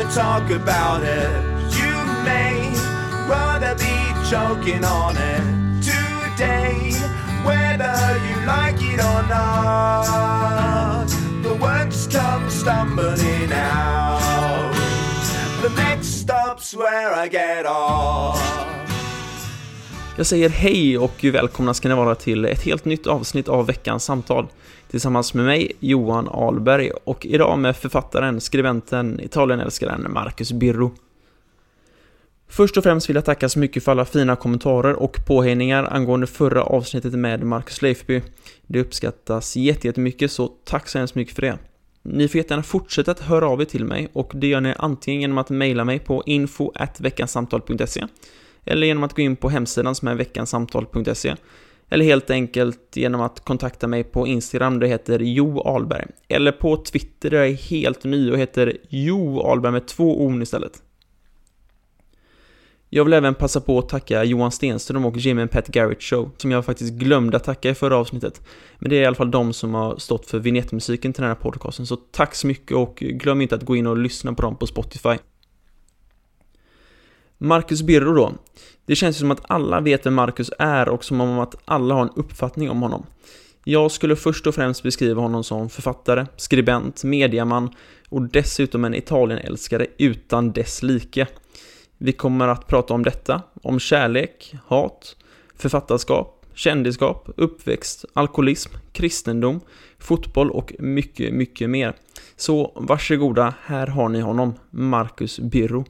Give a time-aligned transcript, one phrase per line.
[0.00, 1.30] wanna talk about it.
[1.76, 1.92] You
[2.24, 2.72] may
[3.28, 3.96] rather be
[4.30, 5.42] choking on it
[5.82, 6.92] today,
[7.44, 11.08] whether you like it or not.
[11.42, 14.74] The words come stumbling out.
[15.62, 18.60] The next stop's where I get off.
[20.16, 24.04] Jag säger hej och välkomna ska ni vara till ett helt nytt avsnitt av veckans
[24.04, 24.46] samtal.
[24.90, 30.94] Tillsammans med mig, Johan Alberg, och idag med författaren, skribenten, Italienälskaren Marcus Birro.
[32.48, 36.26] Först och främst vill jag tacka så mycket för alla fina kommentarer och påhejningar angående
[36.26, 38.22] förra avsnittet med Marcus Leifby.
[38.66, 41.58] Det uppskattas jättemycket, så tack så hemskt mycket för det.
[42.02, 45.20] Ni får jättegärna fortsätta att höra av er till mig och det gör ni antingen
[45.20, 48.06] genom att mejla mig på info.veckansamtal.se
[48.64, 51.36] eller genom att gå in på hemsidan som är veckansamtal.se
[51.90, 56.06] eller helt enkelt genom att kontakta mig på Instagram, det heter Jo Alberg.
[56.28, 60.42] Eller på Twitter där jag är helt ny och heter Jo Alberg med två O
[60.42, 60.82] istället.
[62.92, 66.30] Jag vill även passa på att tacka Johan Stenström och Jim and Pat Garrett Show,
[66.36, 68.42] som jag faktiskt glömde att tacka i förra avsnittet.
[68.78, 71.42] Men det är i alla fall de som har stått för vignettmusiken till den här
[71.42, 74.56] podcasten, så tack så mycket och glöm inte att gå in och lyssna på dem
[74.56, 75.16] på Spotify.
[77.38, 78.32] Marcus Birro då.
[78.90, 82.02] Det känns som att alla vet vem Marcus är och som om att alla har
[82.02, 83.06] en uppfattning om honom.
[83.64, 87.70] Jag skulle först och främst beskriva honom som författare, skribent, mediaman
[88.08, 91.26] och dessutom en Italienälskare utan dess like.
[91.98, 95.16] Vi kommer att prata om detta, om kärlek, hat,
[95.56, 99.60] författarskap, kändisskap, uppväxt, alkoholism, kristendom,
[99.98, 101.96] fotboll och mycket, mycket mer.
[102.36, 105.84] Så varsågoda, här har ni honom, Marcus Birro.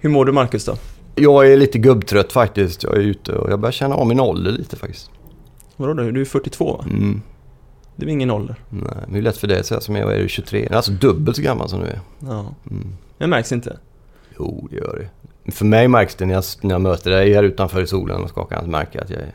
[0.00, 0.76] Hur mår du Marcus då?
[1.14, 2.82] Jag är lite gubbtrött faktiskt.
[2.82, 5.10] Jag är ute och jag börjar känna av min ålder lite faktiskt.
[5.76, 6.10] Vadå då?
[6.10, 6.84] Du är 42 va?
[6.90, 7.22] Mm.
[7.96, 8.56] Det är ingen ålder?
[8.68, 10.62] Nej, men det är lätt för dig att säga som jag är 23.
[10.62, 12.00] Jag är alltså dubbelt så gammal som du är.
[12.18, 12.54] Ja.
[12.70, 12.86] Mm.
[13.20, 13.78] Det märks inte.
[14.38, 15.08] Jo, det gör
[15.44, 15.52] det.
[15.52, 18.28] För mig märks det när jag, när jag möter dig här utanför i solen och
[18.28, 19.34] skakar hand märker jag att jag är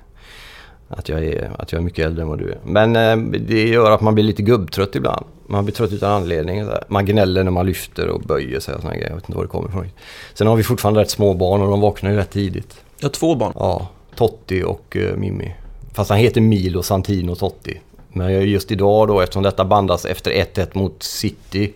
[0.87, 2.57] att jag, är, att jag är mycket äldre än vad du är.
[2.63, 5.25] Men eh, det gör att man blir lite gubbtrött ibland.
[5.47, 6.67] Man blir trött utan anledning.
[6.87, 9.09] Man gnäller när man lyfter och böjer sig och såna grejer.
[9.09, 9.87] Jag vet inte var det kommer ifrån.
[10.33, 12.81] Sen har vi fortfarande rätt små barn och de vaknar ju rätt tidigt.
[12.99, 13.53] Jag har två barn.
[13.55, 15.55] Ja, Totti och uh, Mimmi.
[15.93, 17.81] Fast han heter Milo Santino Totti.
[18.07, 21.73] Men just idag då, eftersom detta bandas efter 1-1 mot City,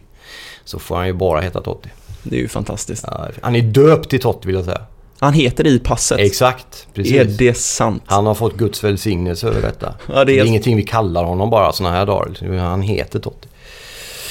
[0.64, 1.90] så får han ju bara heta Totti.
[2.24, 3.04] Det är ju fantastiskt.
[3.08, 4.82] Ja, han är döpt till Totti vill jag säga.
[5.20, 6.20] Han heter det i passet.
[6.20, 7.14] Exakt, precis.
[7.14, 8.04] Är det sant?
[8.06, 9.94] Han har fått Guds välsignelse över detta.
[10.08, 12.58] Ja, det är- det är ingenting vi kallar honom bara såna här dagar.
[12.58, 13.48] Han heter Totti.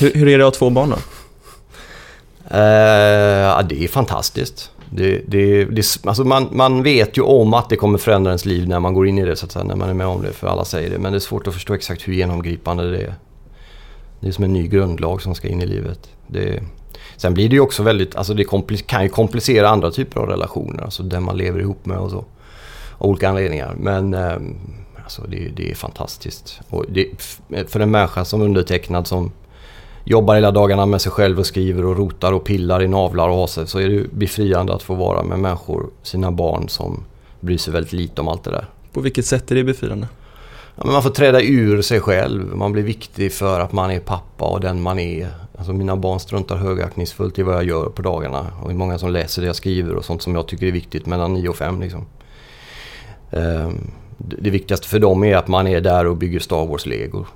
[0.01, 0.97] Hur, hur är det att ha två barn då?
[2.51, 4.71] Eh, ja, det är fantastiskt.
[4.91, 8.69] Det, det, det, alltså man, man vet ju om att det kommer förändra ens liv
[8.69, 10.33] när man går in i det, så att säga, när man är med om det,
[10.33, 10.99] för alla säger det.
[10.99, 13.15] Men det är svårt att förstå exakt hur genomgripande det är.
[14.21, 16.09] Det är som en ny grundlag som ska in i livet.
[16.27, 16.63] Det,
[17.17, 18.45] sen blir det ju också väldigt, alltså det
[18.87, 22.25] kan ju komplicera andra typer av relationer, alltså den man lever ihop med och så.
[22.99, 23.75] Av olika anledningar.
[23.79, 24.57] Men ehm,
[25.05, 26.61] alltså det, det är fantastiskt.
[26.69, 27.07] Och det,
[27.69, 29.33] för en människa som undertecknad som
[30.05, 33.37] jobbar hela dagarna med sig själv och skriver och rotar och pillar i navlar och
[33.37, 37.05] har sig så är det befriande att få vara med människor, sina barn som
[37.41, 38.67] bryr sig väldigt lite om allt det där.
[38.93, 40.09] På vilket sätt är det befriande?
[40.79, 42.57] Ja, men man får träda ur sig själv.
[42.57, 45.29] Man blir viktig för att man är pappa och den man är.
[45.59, 48.47] Alltså mina barn struntar högaktningsfullt i vad jag gör på dagarna.
[48.63, 50.73] Och det är många som läser det jag skriver och sånt som jag tycker är
[50.73, 52.07] viktigt mellan 9 och 5 liksom.
[53.31, 57.27] Ehm, det viktigaste för dem är att man är där och bygger Star Wars-legor.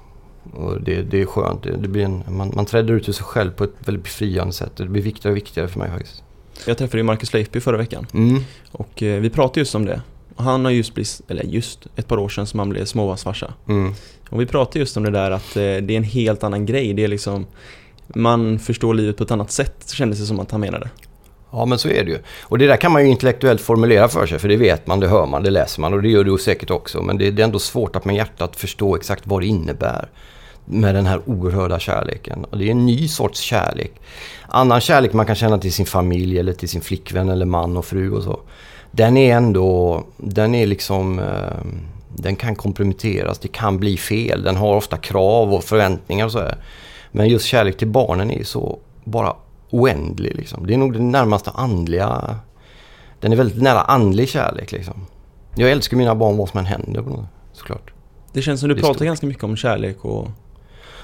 [0.55, 1.63] Och det, det är skönt.
[1.63, 4.53] Det, det blir en, man, man träder ut ur sig själv på ett väldigt befriande
[4.53, 4.73] sätt.
[4.77, 6.23] Det blir viktigare och viktigare för mig faktiskt.
[6.67, 8.43] Jag träffade ju Marcus Leifby förra veckan Mm.
[8.73, 10.01] och eh, vi pratade just om det.
[10.37, 13.55] Och han har just blivit, eller just ett par år sedan som han blev småbarnsfarsa.
[13.69, 13.95] Mm.
[14.31, 16.95] Och vi pratade just om det där att eh, det är en helt annan grej.
[16.95, 17.47] Det är liksom,
[18.07, 20.91] man förstår livet på ett annat sätt, kändes det som att han menade.
[21.51, 22.19] Ja men så är det ju.
[22.43, 25.09] Och det där kan man ju intellektuellt formulera för sig för det vet man, det
[25.09, 27.03] hör man, det läser man och det gör du säkert också.
[27.03, 30.09] Men det, det är ändå svårt att med hjärtat förstå exakt vad det innebär
[30.65, 32.45] med den här oerhörda kärleken.
[32.45, 33.93] Och det är en ny sorts kärlek.
[34.49, 37.85] Annan kärlek man kan känna till sin familj eller till sin flickvän eller man och
[37.85, 38.41] fru och så.
[38.93, 41.65] Den är ändå, den är liksom, eh,
[42.17, 46.39] den kan komprometteras, det kan bli fel, den har ofta krav och förväntningar och så
[46.39, 46.57] här.
[47.13, 49.37] Men just kärlek till barnen är så bara
[49.71, 50.67] oändlig liksom.
[50.67, 52.37] Det är nog den närmaste andliga,
[53.21, 55.07] den är väldigt nära andlig kärlek liksom.
[55.55, 57.93] Jag älskar mina barn vad som än händer på något, såklart.
[58.33, 60.29] Det känns som du pratar ganska mycket om kärlek och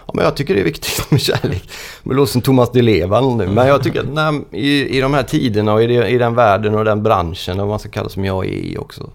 [0.08, 1.70] Ja, men jag tycker det är viktigt med kärlek.
[2.02, 3.46] Det låter som Thomas Di Levan nu.
[3.46, 6.34] Men jag tycker att när, i, i de här tiderna och i, det, i den
[6.34, 9.10] världen och den branschen, eller vad man ska kalla som jag är i också.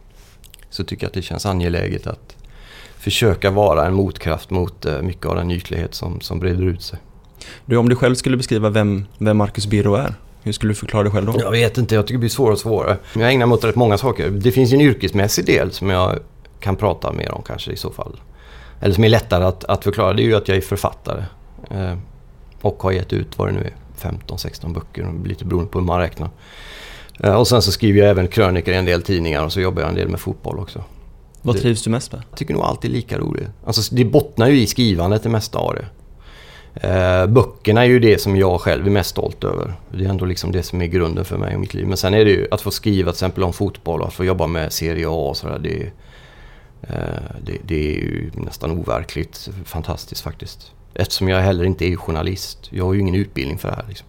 [0.69, 2.36] Så tycker jag att det känns angeläget att
[2.98, 7.00] försöka vara en motkraft mot eh, mycket av den ytlighet som, som breder ut sig.
[7.66, 10.13] du, om du själv skulle beskriva vem, vem Marcus Birro är,
[10.44, 11.36] hur skulle du förklara det själv då?
[11.39, 12.98] Jag vet inte, jag tycker det blir svårare och svårare.
[13.16, 14.30] Jag ägnar mig åt rätt många saker.
[14.30, 16.19] Det finns en yrkesmässig del som jag
[16.60, 18.19] kan prata mer om kanske i så fall.
[18.84, 20.14] Eller som är lättare att, att förklara.
[20.14, 21.24] Det är ju att jag är författare.
[21.72, 21.98] Eh,
[22.62, 23.74] och har gett ut vad det nu är,
[24.28, 26.30] 15-16 böcker, lite beroende på hur man räknar.
[27.20, 29.82] Eh, och sen så skriver jag även krönikor i en del tidningar och så jobbar
[29.82, 30.84] jag en del med fotboll också.
[31.42, 32.22] Vad det- trivs du mest med?
[32.30, 33.48] Jag tycker nog alltid lika roligt.
[33.66, 35.86] Alltså det bottnar ju i skrivandet det mesta av det.
[36.88, 39.74] Eh, böckerna är ju det som jag själv är mest stolt över.
[39.92, 41.88] Det är ändå liksom det som är grunden för mig och mitt liv.
[41.88, 44.26] Men sen är det ju att få skriva till exempel om fotboll och att få
[44.26, 45.60] jobba med Serie A och sådär.
[45.60, 45.92] Det,
[46.84, 46.96] Eh,
[47.46, 50.72] det, det är ju nästan overkligt fantastiskt faktiskt.
[50.94, 52.68] Eftersom jag heller inte är journalist.
[52.70, 53.86] Jag har ju ingen utbildning för det här.
[53.88, 54.08] Liksom.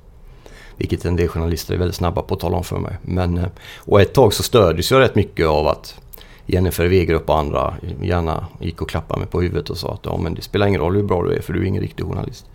[0.77, 2.97] Vilket en del journalister är väldigt snabba på att tala om för mig.
[3.03, 6.01] Men, eh, och ett tag så stördes jag rätt mycket av att
[6.47, 10.17] Jennifer Wegerup och andra gärna gick och klappade mig på huvudet och sa att ja,
[10.17, 12.47] men det spelar ingen roll hur bra du är för du är ingen riktig journalist.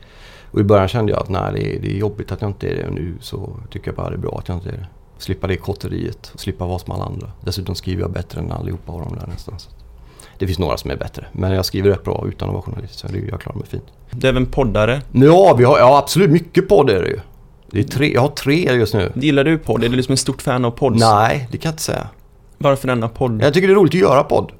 [0.51, 2.67] Och i början kände jag att nej, det är, det är jobbigt att jag inte
[2.67, 4.73] är det och nu så tycker jag bara det är bra att jag inte är
[4.73, 4.87] det.
[5.17, 7.31] Slippa det kotteriet och slippa vara som alla andra.
[7.41, 9.59] Dessutom skriver jag bättre än allihopa av dem där nästan.
[9.59, 9.69] Så
[10.39, 12.99] det finns några som är bättre, men jag skriver rätt bra utan att vara journalist
[12.99, 13.83] så det, jag klarar mig fint.
[14.11, 15.01] Du är även poddare.
[15.11, 17.19] Ja, vi har, ja absolut mycket podd är det ju.
[17.71, 19.11] Det är tre, jag har tre just nu.
[19.15, 19.83] Gillar du podd?
[19.83, 20.99] Är du liksom en stort fan av podd?
[20.99, 22.07] Nej, det kan jag inte säga.
[22.57, 23.41] Varför denna podd?
[23.43, 24.51] Jag tycker det är roligt att göra podd.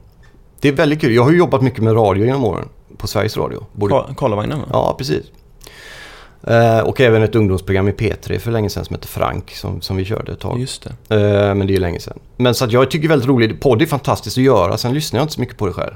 [0.60, 1.14] Det är väldigt kul.
[1.16, 2.68] Jag har ju jobbat mycket med radio genom åren.
[2.98, 3.66] På Sveriges Radio.
[3.74, 4.66] Både, Ka- Karlavagnen va?
[4.72, 5.26] ja, precis.
[6.44, 9.98] Eh, och även ett ungdomsprogram i P3 för länge sedan som heter Frank som, som
[9.98, 10.60] vi körde ett tag.
[10.60, 11.16] Just det.
[11.16, 12.20] Eh, men det är ju länge sedan.
[12.38, 13.62] Men så att jag tycker väldigt roligt.
[13.62, 14.78] Podd är fantastiskt att göra.
[14.78, 15.94] Sen lyssnar jag inte så mycket på det själv.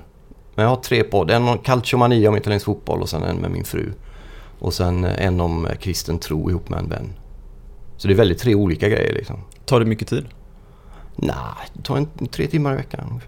[0.55, 1.31] Men jag har tre podd.
[1.31, 3.91] En om Calciomania om italiensk fotboll och sen en med min fru.
[4.59, 7.13] Och sen eh, en om kristen tro ihop med en vän.
[7.97, 9.39] Så det är väldigt tre olika grejer liksom.
[9.65, 10.25] Tar det mycket tid?
[11.15, 13.21] Nej, det tar en, tre timmar i veckan.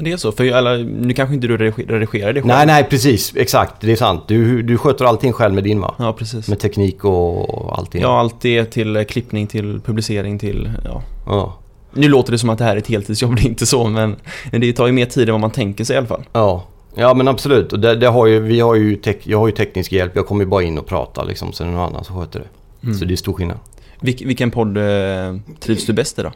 [0.00, 2.46] Det är så, för alla, nu kanske inte du redigerar det själv?
[2.46, 3.36] Nej, nej precis.
[3.36, 4.22] Exakt, det är sant.
[4.28, 5.94] Du, du sköter allting själv med din va?
[5.98, 6.48] Ja, precis.
[6.48, 8.02] Med teknik och allting.
[8.02, 10.70] Ja, allt det till eh, klippning, till publicering, till...
[10.84, 11.02] Ja.
[11.26, 11.58] Ja.
[11.92, 14.16] Nu låter det som att det här är ett heltidsjobb, det är inte så, men
[14.50, 16.24] det tar ju mer tid än vad man tänker sig i alla fall.
[16.32, 17.72] Ja, ja men absolut.
[17.72, 20.12] Och det, det har ju, vi har ju tek, jag har ju teknisk hjälp.
[20.16, 21.52] Jag kommer ju bara in och prata liksom.
[21.52, 22.46] Sen är det någon annan som sköter det.
[22.86, 22.98] Mm.
[22.98, 23.58] Så det är stor skillnad.
[24.00, 26.32] Vilk, vilken podd eh, trivs du bäst i då?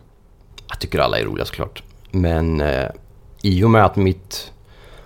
[0.69, 1.83] Jag tycker alla är roliga såklart.
[2.11, 2.85] Men eh,
[3.43, 4.53] i och med att mitt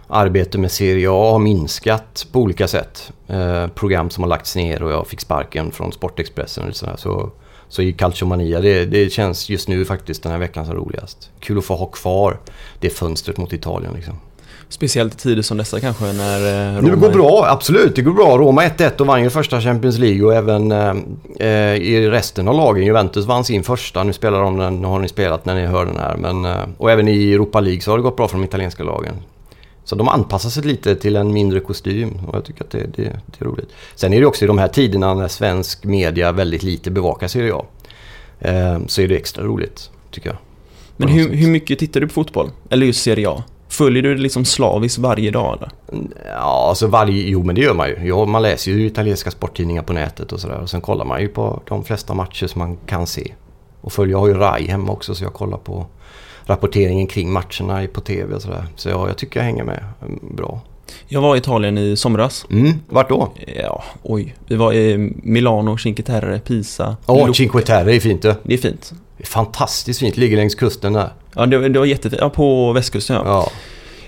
[0.07, 3.13] arbete med Serie A har minskat på olika sätt.
[3.27, 6.97] Eh, program som har lagts ner och jag fick sparken från Sportexpressen och sådär.
[6.97, 7.31] Så,
[7.69, 11.31] så i Calciomania, det, det känns just nu faktiskt den här veckan som roligast.
[11.41, 12.41] Kul att få ha kvar
[12.81, 14.15] det fönstret mot Italien liksom.
[14.75, 16.37] Speciellt i tider som dessa kanske när
[16.77, 17.97] eh, Det Roma går är- bra, absolut.
[17.97, 18.39] Det går bra.
[18.39, 20.95] Roma 1-1 och vann ju första Champions League och även eh,
[21.41, 22.85] eh, i resten av lagen.
[22.85, 24.05] Juventus vann sin första.
[24.05, 26.17] Nu spelar de den, nu har ni spelat när ni hör den här.
[26.17, 28.83] Men, eh, och även i Europa League så har det gått bra för de italienska
[28.85, 29.15] lagen.
[29.85, 33.03] Så de anpassar sig lite till en mindre kostym och jag tycker att det, det,
[33.03, 33.69] det är roligt.
[33.95, 37.55] Sen är det också i de här tiderna när svensk media väldigt lite bevakar Serie
[37.55, 37.65] A.
[38.41, 40.37] Eh, så är det extra roligt, tycker jag.
[40.97, 42.51] Men hur, hur mycket tittar du på fotboll?
[42.71, 43.43] Eller just Serie A?
[43.79, 45.71] Följer du det liksom slaviskt varje dag eller?
[46.27, 47.29] Ja, alltså varje...
[47.29, 47.97] Jo, men det gör man ju.
[48.03, 50.59] Ja, man läser ju italienska sporttidningar på nätet och sådär.
[50.61, 53.33] Och sen kollar man ju på de flesta matcher som man kan se.
[53.81, 55.87] Och följer, jag har ju RAI hemma också så jag kollar på
[56.47, 58.67] rapporteringen kring matcherna på TV och sådär.
[58.77, 60.61] Så ja, jag tycker jag hänger med mm, bra.
[61.09, 62.47] Jag var i Italien i somras.
[62.51, 63.33] Mm, vart då?
[63.63, 64.35] Ja, oj.
[64.47, 66.97] Vi var i Milano, Cinque Terre, Pisa.
[67.07, 68.37] Åh, Lu- Cinque Terre är fint det.
[68.43, 68.93] Det är fint.
[69.25, 71.13] Är fantastiskt fint, ligger längs kusten där.
[71.35, 72.21] Ja, det, det var jättefint.
[72.23, 73.23] Ja, på västkusten ja.
[73.27, 73.51] Ja,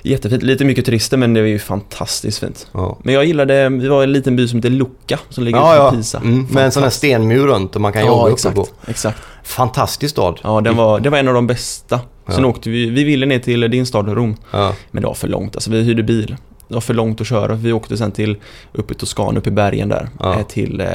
[0.03, 0.43] Jättefint.
[0.43, 2.67] Lite mycket turister men det var ju fantastiskt fint.
[2.73, 2.99] ja.
[3.03, 5.77] Men jag gillade, vi var i en liten by som heter Lucca som ligger Ja,
[5.77, 5.91] ja.
[5.91, 6.19] på Pisa.
[6.19, 8.55] Mm, med en sån här stenmur runt och man kan jobba Ja, uppe exakt.
[8.57, 8.67] på.
[8.87, 9.19] exakt.
[9.45, 10.41] Fantastisk stad.
[10.43, 12.01] Ja, den var, det var en av de bästa.
[12.29, 12.47] Sen Ja.
[12.47, 14.37] åkte vi, vi ville ner till din stad Rom.
[14.51, 14.73] Ja.
[14.91, 16.37] Men det var för långt, alltså vi hyrde bil.
[16.69, 17.55] Det var för långt att köra.
[17.55, 18.37] Vi åkte sen till,
[18.73, 20.09] upp i Toscana, upp i bergen där.
[20.25, 20.87] Eh, Till eh,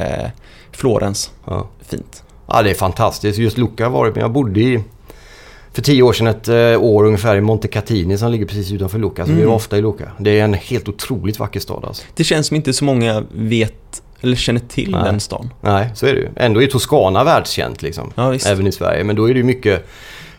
[0.72, 1.30] Florens.
[1.46, 1.68] Ja.
[1.88, 2.22] Fint.
[2.46, 3.38] Ja, det är fantastiskt.
[3.38, 4.80] Just Lucca har varit, men jag bodde i
[5.72, 9.24] för tio år sedan ett eh, år ungefär i Montecatini som ligger precis utanför Lucca.
[9.26, 9.48] Så vi Mm.
[9.48, 10.04] var ofta i Lucca.
[10.18, 12.02] Det är en helt otroligt vacker stad alltså.
[12.14, 15.04] Det känns som inte så många vet eller känner till Nej.
[15.04, 15.50] den stan.
[15.60, 16.28] Nej, så är det ju.
[16.36, 18.12] Ändå är Toscana världskänt liksom.
[18.14, 18.34] Ja.
[18.46, 19.04] Även i Sverige.
[19.04, 19.86] Men då är det ju mycket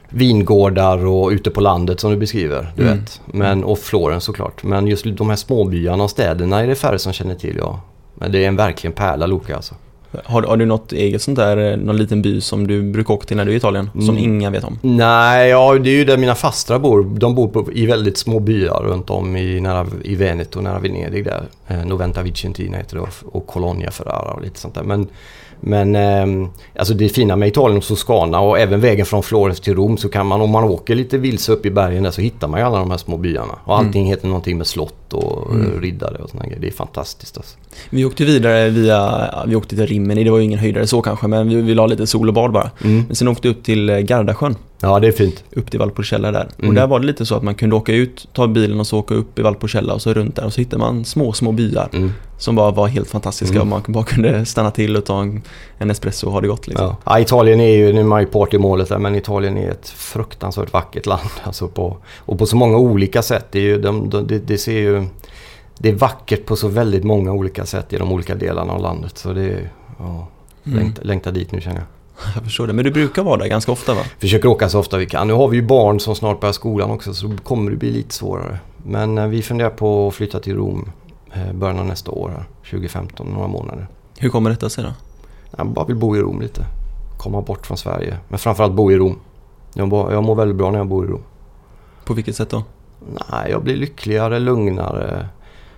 [0.10, 2.72] vingårdar och ute på landet som du beskriver.
[2.76, 3.00] Du Mm.
[3.00, 3.22] vet.
[3.26, 4.64] Men, och Florens såklart.
[4.64, 7.56] Men just de här småbyarna och städerna är det färre som känner till.
[7.58, 7.82] Ja.
[8.16, 9.76] Men det är en verkligen pärla Lucca alltså.
[10.26, 13.26] Har, har du något eget sånt där, eh, någon liten by som du brukar åka
[13.26, 13.90] till när du är i Italien?
[13.94, 14.18] Som Mm.
[14.18, 14.80] inga vet om?
[14.82, 17.04] Nej, ja, det är ju där mina fastrar bor.
[17.04, 21.26] De bor på, i väldigt små byar runt om i, nära, i Veneto, nära Venedig
[21.26, 21.44] där.
[21.68, 23.02] Eh, Noventa Vicentina heter det
[23.32, 24.84] och, Colonia Ferrara och lite sånt där.
[24.84, 25.08] Men,
[25.60, 26.48] men ehm,
[26.80, 30.10] alltså det fina med Italien och Toscana och även vägen från Florens till Rom så
[30.10, 32.66] kan man om man åker lite vilse upp i bergen där så hittar man ju
[32.66, 33.54] alla de här små byarna.
[33.64, 35.82] Och allting heter någonting med slott och Mm.
[35.82, 36.62] riddare och sådana grejer.
[36.62, 37.58] Det är fantastiskt alltså.
[37.90, 41.28] Vi åkte vidare via, vi åkte till Rimini, det var ju ingen höjdare så kanske,
[41.28, 42.72] men vi ville ha lite sol och bad bara.
[42.84, 43.04] Mm.
[43.08, 45.44] Men sen åkte vi upp till eh, Gardasjön, Ja, det är fint.
[45.52, 46.48] upp till Valpolicella där.
[46.58, 46.76] Och Mm.
[46.76, 49.14] där var det lite så att man kunde åka ut, ta bilen och så åka
[49.16, 52.12] upp i Valpolicella och så runt där och så hittade man små, små byar Mm.
[52.38, 53.74] som bara var helt fantastiska Mm.
[53.74, 55.42] och man bara kunde stanna till och ta en,
[55.78, 56.86] en espresso och ha det gott liksom.
[56.88, 56.98] Ja.
[57.06, 59.72] Ja, Italien är ju, nu är man ju part i målet där, men Italien är
[59.72, 61.22] ett fruktansvärt vackert land.
[61.44, 63.46] Alltså på, och på så många olika sätt.
[63.52, 65.03] Det, ju, de, de, det, det ser ju...
[65.78, 69.18] Det är vackert på så väldigt många olika sätt i de olika delarna av landet.
[69.18, 69.70] Så det är...
[70.00, 70.28] Ja,
[70.66, 70.80] Mm.
[70.80, 71.86] längta, längta dit nu känner jag.
[72.36, 74.02] Jag förstår det, men du brukar vara där ganska ofta va?
[74.20, 75.28] Försöker åka så ofta vi kan.
[75.28, 77.92] Nu har vi ju barn som snart börjar skolan också så då kommer det bli
[77.92, 78.60] lite svårare.
[78.78, 80.92] Men eh, vi funderar på att flytta till Rom
[81.34, 83.88] eh, början av nästa år här, 2015, några månader.
[84.18, 84.90] Hur kommer detta sig då?
[85.58, 86.66] Jag bara vill bo i Rom lite.
[87.18, 88.18] Komma bort från Sverige.
[88.28, 89.20] Men framförallt bo i Rom.
[89.74, 91.24] Jag mår väldigt bra när jag bor i Rom.
[92.06, 92.64] På vilket sätt då?
[93.32, 95.28] Nej, jag blir lyckligare, lugnare.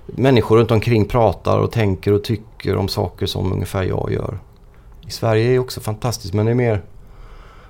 [0.06, 4.40] Människor runt omkring pratar och tänker och tycker om saker som ungefär jag gör.
[5.08, 6.82] I Sverige är det också fantastiskt men det är mer...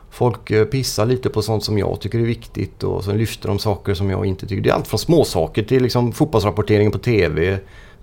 [0.10, 3.60] Folk eh, pissar lite på sånt som jag tycker är viktigt och sen lyfter de
[3.60, 4.64] saker som jag inte tycker.
[4.64, 7.60] Det är allt från småsaker till liksom fotbollsrapporteringen på TV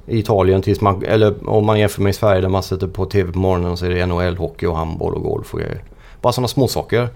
[0.07, 3.07] i Italien tills man, eller om man jämför med i Sverige där man sätter på
[3.07, 5.83] TV på morgonen så är det NHL, hockey och handboll och golf och grejer.
[6.21, 7.09] Bara sådana småsaker.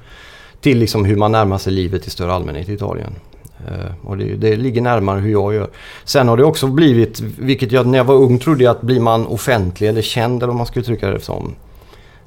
[0.61, 3.15] Till liksom hur man närmar sig livet i större allmänhet i Italien.
[3.59, 5.69] Eh, och det, det ligger närmare hur jag gör.
[6.05, 9.01] Sen har det också blivit, vilket jag när jag var ung trodde jag att blir
[9.01, 11.55] man offentlig eller känd eller vad man skulle uttrycka det som.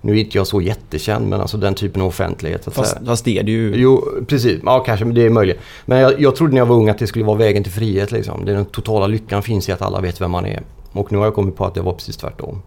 [0.02, 2.68] Nu är inte jag så jättekänd men alltså den typen av offentlighet.
[2.68, 3.74] att Fast, fast det är det ju.
[3.76, 4.62] Jo, precis.
[4.66, 5.60] Ja, kanske, men det är möjligt.
[5.86, 8.12] Men jag, jag trodde när jag var ung att det skulle vara vägen till frihet.
[8.12, 8.46] Liksom.
[8.46, 10.62] Det är den totala lyckan finns i att alla vet vem man är.
[10.92, 12.62] Och nu har jag kommit på att det var precis tvärtom.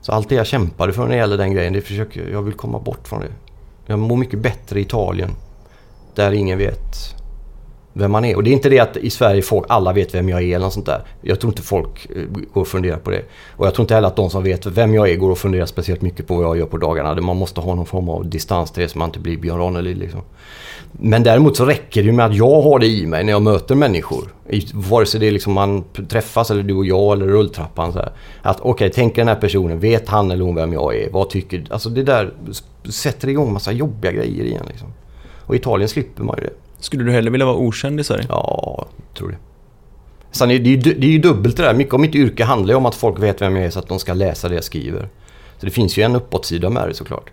[0.00, 2.54] Så allt det jag kämpade för när det gäller den grejen, det försöker jag vill
[2.54, 3.32] komma bort från det.
[3.86, 5.30] Jag mår mycket bättre i Italien.
[6.14, 7.13] Där ingen vet
[7.96, 8.36] vem man är.
[8.36, 10.58] Och det är inte det att i Sverige folk, alla vet vem jag är eller
[10.58, 11.02] något sånt där.
[11.20, 12.22] Jag tror inte folk eh,
[12.54, 13.22] går och funderar på det.
[13.50, 15.66] Och jag tror inte heller att de som vet vem jag är går och funderar
[15.66, 17.20] speciellt mycket på vad jag gör på dagarna.
[17.20, 19.98] Man måste ha någon form av distans till det så man inte blir Björn Ranelid
[19.98, 20.20] liksom.
[20.92, 23.42] Men däremot så räcker det ju med att jag har det i mig när jag
[23.42, 24.34] möter människor.
[24.74, 27.92] Vare sig det är liksom man träffas eller du och jag eller rulltrappan.
[27.92, 28.12] Så här.
[28.42, 29.80] Att okej, okay, tänk den här personen.
[29.80, 31.10] Vet han eller hon vem jag är?
[31.10, 31.66] Vad tycker...
[31.70, 32.32] Alltså det där
[32.88, 34.88] sätter igång massa jobbiga grejer igen liksom.
[35.46, 36.52] Och i Italien slipper man ju det.
[36.84, 38.26] Skulle du hellre vilja vara okänd i Sverige?
[38.28, 38.86] Ja,
[39.18, 39.36] tror det.
[40.30, 41.74] Sen är det, ju, det är ju dubbelt det där.
[41.74, 43.88] Mycket av mitt yrke handlar ju om att folk vet vem jag är så att
[43.88, 45.08] de ska läsa det jag skriver.
[45.58, 47.30] Så det finns ju en uppåtsida med det såklart.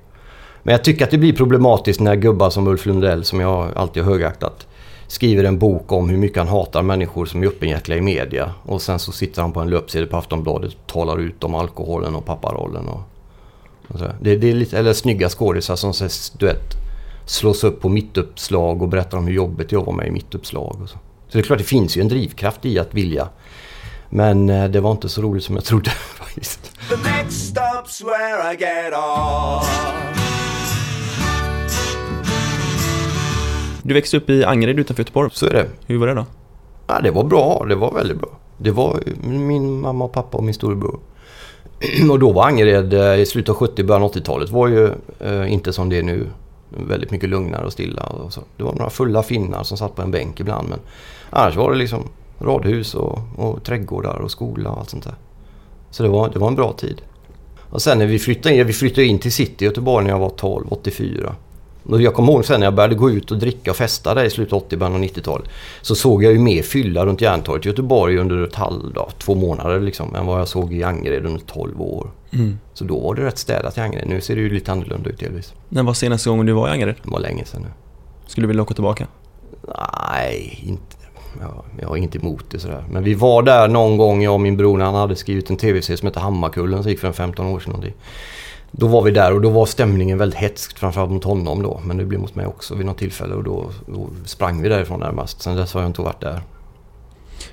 [0.64, 4.04] Men jag tycker att det blir problematiskt när gubbar som Ulf Lundell, som jag alltid
[4.04, 4.68] har högaktat,
[5.08, 8.52] skriver en bok om hur mycket han hatar människor som är öppenhjärtiga i media.
[8.64, 12.16] Och sen så sitter han på en löpsedel på Aftonbladet och talar ut om alkoholen
[12.16, 12.88] och papparollen.
[12.88, 13.02] Och,
[13.88, 14.06] och så.
[14.22, 16.81] Det, det är lite, eller snygga skådisar som sägs du vet,
[17.32, 20.78] slås upp på mittuppslag och berättar om hur jobbigt att vara med i mittuppslag.
[20.84, 20.98] Och så.
[21.28, 23.30] så det är klart det finns ju en drivkraft i att vilja.
[24.10, 26.72] Men eh, det var inte så roligt som jag trodde faktiskt.
[26.90, 29.68] The next stop's where I get off.
[33.84, 35.30] Du växte upp i Angered utanför Göteborg.
[35.34, 35.68] Så är det.
[35.86, 36.26] Hur var det då?
[36.88, 37.66] Ja, det var bra.
[37.70, 38.30] Det var väldigt bra.
[38.58, 41.00] Det var min mamma och pappa och min storebror.
[42.12, 45.54] och då var Angered eh, i slutet av 70 början av 80-talet var ju eh,
[45.54, 46.28] inte som det är nu.
[46.78, 48.04] Väldigt mycket lugnare och stilla.
[48.04, 48.42] Och så.
[48.58, 50.70] Det var några fulla finnar som satt på en bänk ibland.
[50.70, 50.80] Men
[51.30, 52.04] annars var det liksom
[52.40, 55.16] radhus och, och trädgårdar och skola och allt sånt där.
[55.90, 57.02] Så det var, det var en bra tid.
[57.60, 60.20] Och sen när vi flyttade in, vi flyttade in till city i Göteborg när jag
[60.20, 61.36] var 12, 84.
[61.84, 64.30] Jag kommer ihåg sen när jag började gå ut och dricka och festa där i
[64.30, 65.50] slutet av 80 början av 90-talet.
[65.82, 69.36] Så såg jag ju mer fylla runt Järntorget i Göteborg under ett halv, då, två
[69.36, 72.12] månader liksom, än vad jag såg i Angered under 12 år.
[72.32, 72.60] Mm.
[72.74, 74.08] Så då var det rätt städat i Angered.
[74.08, 75.54] Nu ser det ju lite annorlunda ut delvis.
[75.70, 76.96] När var senaste gången du var i Angered?
[77.04, 77.68] Det var länge sedan nu.
[78.28, 79.08] Skulle du vilja åka tillbaka?
[80.12, 80.96] Nej, inte,
[81.40, 82.84] ja, jag har inte emot det sådär.
[82.92, 85.58] Men vi var där någon gång, jag och min bror, när han hade skrivit en
[85.58, 87.72] tv-serie som hette Hammarkullen som gick för en 15 år sedan.
[87.72, 87.94] någonting.
[88.72, 91.82] Då var vi där och då var stämningen väldigt hetsk, framförallt mot honom då.
[91.86, 95.00] Men det blev mot mig också vid något tillfälle och då, då sprang vi därifrån
[95.00, 95.42] närmast.
[95.42, 96.42] Sen dess har jag inte varit där.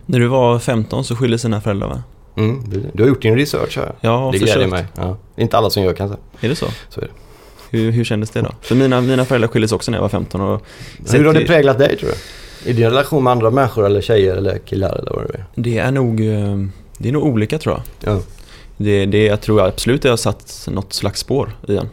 [0.06, 2.02] När du var 15 så skilde sina föräldrar va?
[2.36, 3.92] Mm, du, har gjort din research här.
[4.00, 4.70] Jag har det gläder försökt.
[4.70, 4.84] mig.
[4.96, 5.16] Ja.
[5.34, 6.16] Det är inte alla som gör kanske.
[6.40, 6.66] Är det så?
[6.88, 7.10] Så är det.
[7.78, 8.50] Hur, hur kändes det då?
[8.60, 10.62] För mina, mina föräldrar skildes också när jag var 15 och...
[11.12, 12.70] Hur har det präglat dig tror du?
[12.70, 15.44] I din relation med andra människor eller tjejer eller killar eller vad det är?
[15.54, 16.20] Det är nog...
[16.20, 16.56] eh,
[16.98, 18.12] Det är nog olika tror jag.
[18.14, 18.20] Ja.
[18.78, 21.88] Det, det, jag tror absolut det har satt något slags spår i en.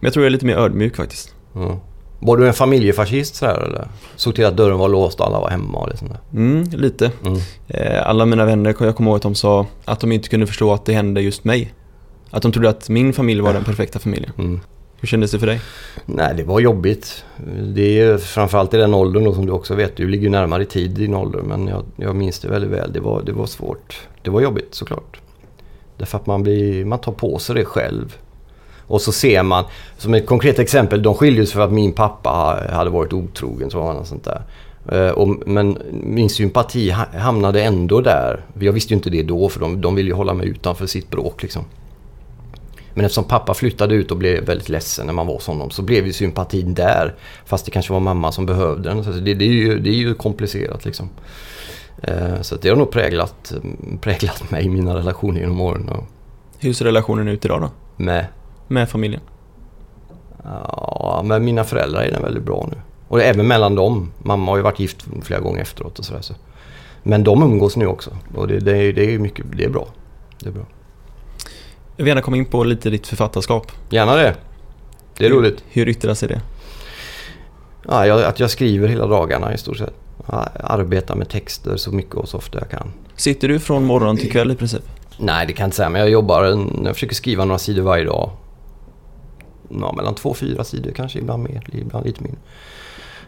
[0.00, 1.34] Men jag tror jag är lite mer ödmjuk faktiskt.
[1.54, 1.80] Ja.
[2.20, 3.88] Var du en familjefascist sådär eller?
[4.16, 5.98] Såg till att dörren var låst och alla var hemma och där?
[6.32, 7.10] Mm, lite.
[7.24, 7.38] Mm.
[7.68, 10.72] Eh, Alla mina vänner, jag kommer ihåg att de sa att de inte kunde förstå
[10.72, 11.74] att det hände just mig.
[12.30, 14.32] Att de trodde att min familj var den perfekta familjen.
[14.38, 14.60] Mm.
[15.00, 15.60] Hur kändes det för dig?
[16.06, 17.24] Nej, det var jobbigt.
[17.74, 19.96] Det är framförallt i den åldern då, som du också vet.
[19.96, 21.38] Du ligger ju närmare i tid i din ålder.
[21.40, 22.92] Men jag, jag minns det väldigt väl.
[22.92, 24.00] Det var, det var svårt.
[24.22, 25.20] Det var jobbigt såklart.
[25.96, 28.16] Därför att man, blir, man tar på sig det själv.
[28.86, 29.64] Och så ser man,
[29.98, 33.70] som ett konkret exempel, de skildes för att min pappa hade varit otrogen.
[33.70, 34.42] Så var något sånt där.
[34.92, 38.44] Eh, och, men min sympati hamnade ändå där.
[38.60, 41.10] Jag visste ju inte det då för de, de ville ju hålla mig utanför sitt
[41.10, 41.64] bråk liksom.
[42.94, 45.82] Men eftersom pappa flyttade ut och blev väldigt ledsen när man var hos honom så
[45.82, 47.14] blev ju sympatin där.
[47.44, 49.04] Fast det kanske var mamma som behövde den.
[49.04, 51.08] Så det, det, är, ju, det är ju komplicerat liksom.
[52.02, 53.52] Eh, Så det har nog präglat,
[54.00, 55.90] präglat mig i mina relationer genom åren.
[56.58, 57.70] Hur ser relationen ut idag då?
[57.96, 58.26] med,
[58.68, 59.20] Med familjen?
[60.44, 62.76] ja, med mina föräldrar är den väldigt bra nu.
[63.08, 64.12] Och även mellan dem.
[64.22, 66.20] Mamma har ju varit gift flera gånger efteråt och sådär.
[66.20, 66.34] Så.
[67.02, 68.10] Men de umgås nu också.
[68.34, 69.88] Och det, det, är, det är mycket, det är bra.
[70.40, 70.62] Det är bra.
[71.96, 73.72] Jag vill gärna komma in på lite ditt författarskap.
[73.90, 74.34] Gärna det.
[75.18, 75.64] Det är roligt.
[75.68, 76.40] Hur yttrar sig det?
[77.88, 79.94] Ja, jag, att jag skriver hela dagarna i stort sett.
[80.26, 82.92] Jag arbetar med texter så mycket och så ofta jag kan.
[83.16, 84.82] Sitter du från morgon till kväll i princip?
[85.18, 86.44] Nej, det kan jag inte säga, men jag jobbar,
[86.84, 88.30] jag försöker skriva några sidor varje dag.
[89.68, 92.40] Ja, mellan två och fyra sidor kanske, ibland mer, ibland lite mindre.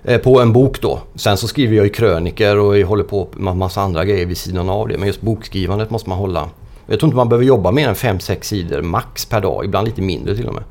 [0.04, 1.00] Eh, På en bok då.
[1.14, 4.38] Sen så skriver jag ju kröniker och jag håller på med massa andra grejer vid
[4.38, 4.98] sidan av det.
[4.98, 6.48] Men just bokskrivandet måste man hålla.
[6.86, 9.86] Jag tror inte man behöver jobba mer än fem sex sidor max per dag, ibland
[9.88, 10.62] lite mindre till och med.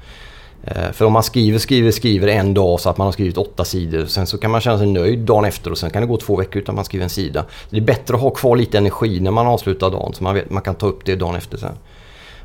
[0.67, 3.65] Eh, För om man skriver, skriver, skriver en dag så att man har skrivit åtta
[3.65, 4.05] sidor.
[4.05, 6.35] Sen så kan man känna sig nöjd dagen efter och sen kan det gå två
[6.35, 7.45] veckor utan man skriver en sida.
[7.69, 10.49] Det är bättre att ha kvar lite energi när man avslutar dagen så man, vet,
[10.49, 11.75] man kan ta upp det dagen efter sen.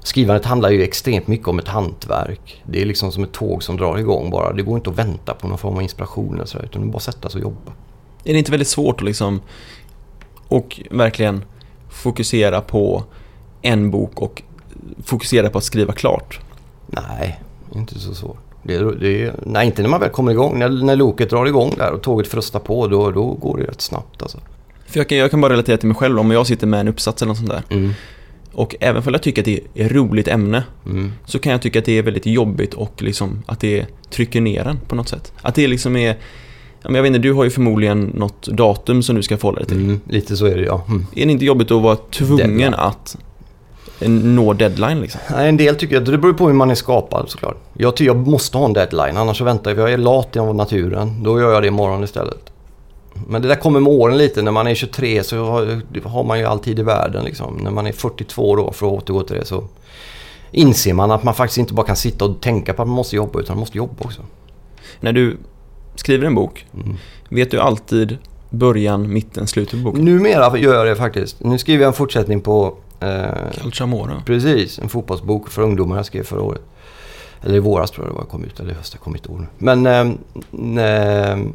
[0.04, 2.62] Skrivandet handlar ju extremt mycket om ett hantverk.
[2.66, 4.52] Det är liksom som ett tåg som drar igång bara.
[4.52, 6.92] Det går inte att vänta på någon form av inspiration eller sådär, utan det är
[6.92, 7.72] bara att sätta sig och jobba.
[8.24, 9.40] Är det inte väldigt svårt att liksom
[10.48, 11.44] och verkligen
[11.90, 13.04] fokusera på
[13.62, 14.42] en bok och
[15.04, 16.40] fokusera på att skriva klart?
[16.86, 17.40] Nej,
[17.74, 18.38] inte så svårt.
[18.62, 20.58] Det, det, nej, inte när man väl kommer igång.
[20.58, 23.80] När, när loket drar igång där och tåget frustar på, då, då går det rätt
[23.80, 24.38] snabbt alltså.
[24.86, 26.88] För jag kan, jag kan bara relatera till mig själv om jag sitter med en
[26.88, 27.62] uppsats eller något sånt där.
[27.70, 27.92] Mm,
[28.52, 31.12] Och även om jag tycker att det är ett roligt ämne mm.
[31.24, 34.66] så kan jag tycka att det är väldigt jobbigt och liksom att det trycker ner
[34.66, 35.32] en på något sätt.
[35.42, 36.16] Att det liksom är...
[36.82, 39.80] Jag vet inte, du har ju förmodligen något datum som du ska förhålla dig till.
[39.80, 40.84] Mm, lite så är det ja.
[40.88, 41.06] Mm.
[41.14, 43.16] Är det inte jobbigt att vara tvungen att
[44.08, 45.20] nå deadline liksom?
[45.36, 47.56] En del tycker jag, det beror på hur man är skapad såklart.
[47.74, 49.76] Jag tycker jag måste ha en deadline, annars så väntar jag.
[49.76, 51.22] för Jag är lat av naturen.
[51.22, 52.52] Då gör jag det imorgon istället.
[53.28, 54.42] Men det där kommer med åren lite.
[54.42, 55.44] När man är 23 så
[56.04, 57.56] har, man ju all tid i världen liksom.
[57.62, 59.64] När man är 42 då, för att återgå till det, så
[60.50, 63.16] inser man att man faktiskt inte bara kan sitta och tänka på att man måste
[63.16, 64.20] jobba, utan man måste jobba också.
[65.00, 65.36] När du
[65.94, 66.96] skriver en bok, Mm.
[67.28, 68.18] vet du alltid
[68.50, 70.04] början, mitten, slutet på boken?
[70.04, 71.40] Numera gör jag det faktiskt.
[71.44, 72.74] Nu skriver jag en fortsättning på
[73.60, 74.22] Calciamora.
[74.26, 76.62] Precis, en fotbollsbok för ungdomar jag skrev förra året.
[77.42, 79.28] Eller i våras tror jag det var kom ut, eller i höst, jag kommer inte
[79.28, 79.46] ihåg nu.
[79.58, 79.86] Men...
[80.78, 81.52] ehm,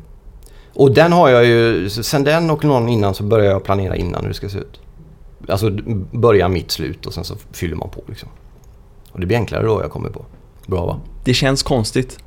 [0.77, 4.21] och den har jag ju, sen den och någon innan så börjar jag planera innan
[4.21, 4.79] hur det ska se ut.
[5.49, 5.69] Alltså
[6.11, 8.29] börja, mitt, slut och sen så fyller man på liksom.
[9.11, 10.25] Och det blir enklare då jag kommer på.
[10.65, 10.99] Bra va?
[11.23, 12.19] Det känns konstigt.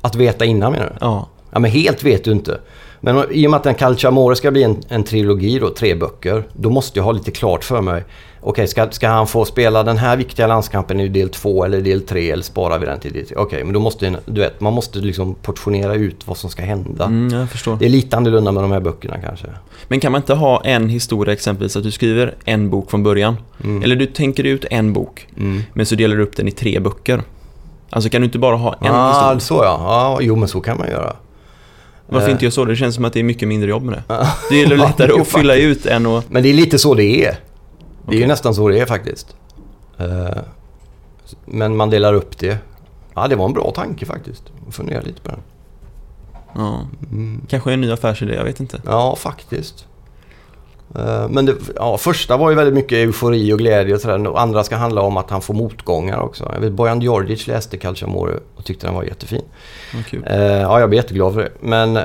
[0.00, 0.92] Att veta innan menar du?
[1.00, 1.28] Ja.
[1.50, 2.60] Ja, men helt vet du inte.
[3.00, 6.44] Men i och med att en Calciamore ska bli en, en trilogi då, tre böcker,
[6.52, 8.04] då måste jag ha lite klart för mig.
[8.40, 12.02] Okej, ska, ska han få spela den här viktiga landskampen i del två eller del
[12.02, 13.36] tre eller sparar vi den till del tre?
[13.36, 17.04] Okej, men då måste du vet, man måste liksom portionera ut vad som ska hända.
[17.04, 17.76] Mm, jag förstår.
[17.76, 19.46] Det är lite annorlunda med de här böckerna kanske.
[19.88, 23.36] Men kan man inte ha en historia exempelvis att du skriver en bok från början?
[23.84, 25.62] Eller du tänker ut en bok, Mm.
[25.72, 27.22] men så delar du upp den i tre böcker.
[27.90, 29.40] Alltså kan du inte bara ha en ah, historia?
[29.40, 29.78] så ja.
[29.80, 30.18] ja.
[30.20, 31.16] Jo, men så kan man göra.
[32.06, 32.32] Varför eh.
[32.32, 32.64] inte göra så?
[32.64, 34.26] Det känns som att det är mycket mindre jobb med det.
[34.50, 36.30] Det är lättare att fylla ut än att...
[36.30, 37.38] Men det är lite så det är.
[38.06, 38.26] Det är ju Okej.
[38.26, 39.36] nästan så det är faktiskt.
[39.98, 40.38] Eh,
[41.44, 42.58] Men man delar upp det.
[43.14, 44.42] Ja, det var en bra tanke faktiskt.
[44.64, 45.40] Jag funderar lite på den.
[46.54, 46.80] Ja.
[47.12, 47.42] Mm.
[47.48, 48.80] Kanske en ny affärsidé, jag vet inte.
[48.84, 49.86] Ja, faktiskt.
[50.94, 54.26] Eh, Men det, ja, första var ju väldigt mycket eufori och glädje och sådär.
[54.26, 56.50] Och Andra ska handla om att han får motgångar också.
[56.52, 59.42] Jag vet, Bojan Djordjic läste Calciamore och tyckte den var jättefin.
[60.10, 60.24] Kul.
[60.26, 61.50] Eh, ja, jag blir jätteglad för det.
[61.60, 62.04] Men eh,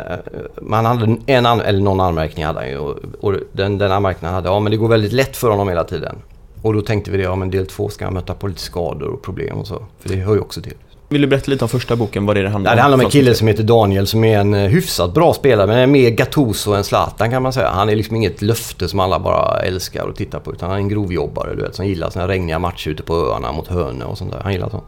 [0.61, 2.77] man hade en eller någon anmärkning hade han ju.
[2.77, 5.69] Och, och den, den anmärkningen han hade, ja men det går väldigt lätt för honom
[5.69, 6.15] hela tiden.
[6.61, 9.07] Och då tänkte vi det, ja men del två ska han möta på lite skador
[9.07, 9.85] och problem och så.
[9.99, 10.73] För det hör ju också till.
[11.11, 12.75] Vill du berätta lite om första boken, vad det är det handlar Ja, om?
[12.77, 15.67] det handlar om en kille som heter Daniel som är en eh, hyfsat bra spelare
[15.67, 17.69] men är mer Gattuso än Zlatan kan man säga.
[17.69, 20.81] Han är liksom inget löfte som alla bara älskar att titta på utan han är
[20.81, 24.17] en grovjobbare du vet som gillar såna regniga matcher ute på öarna mot hönor och
[24.17, 24.39] sånt där.
[24.43, 24.83] Han gillar sånt.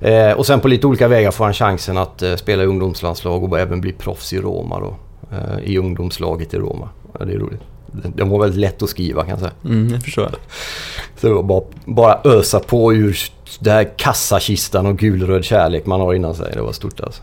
[0.00, 3.44] Eh, och sen på lite olika vägar får han chansen att eh, spela i ungdomslandslag
[3.44, 4.96] och även bli proffs i Roma då.
[5.32, 6.88] Eh, I ungdomslaget i Roma.
[7.18, 7.60] Ja, det är roligt.
[8.14, 9.52] Den var väldigt lätt att skriva kan jag säga.
[9.64, 10.30] Mm, jag förstår.
[11.20, 13.16] Så det var bara, bara ösa på ur
[13.60, 16.50] den här kassakistan och gulröd kärlek man har innan sig.
[16.54, 17.22] Det var stort alltså.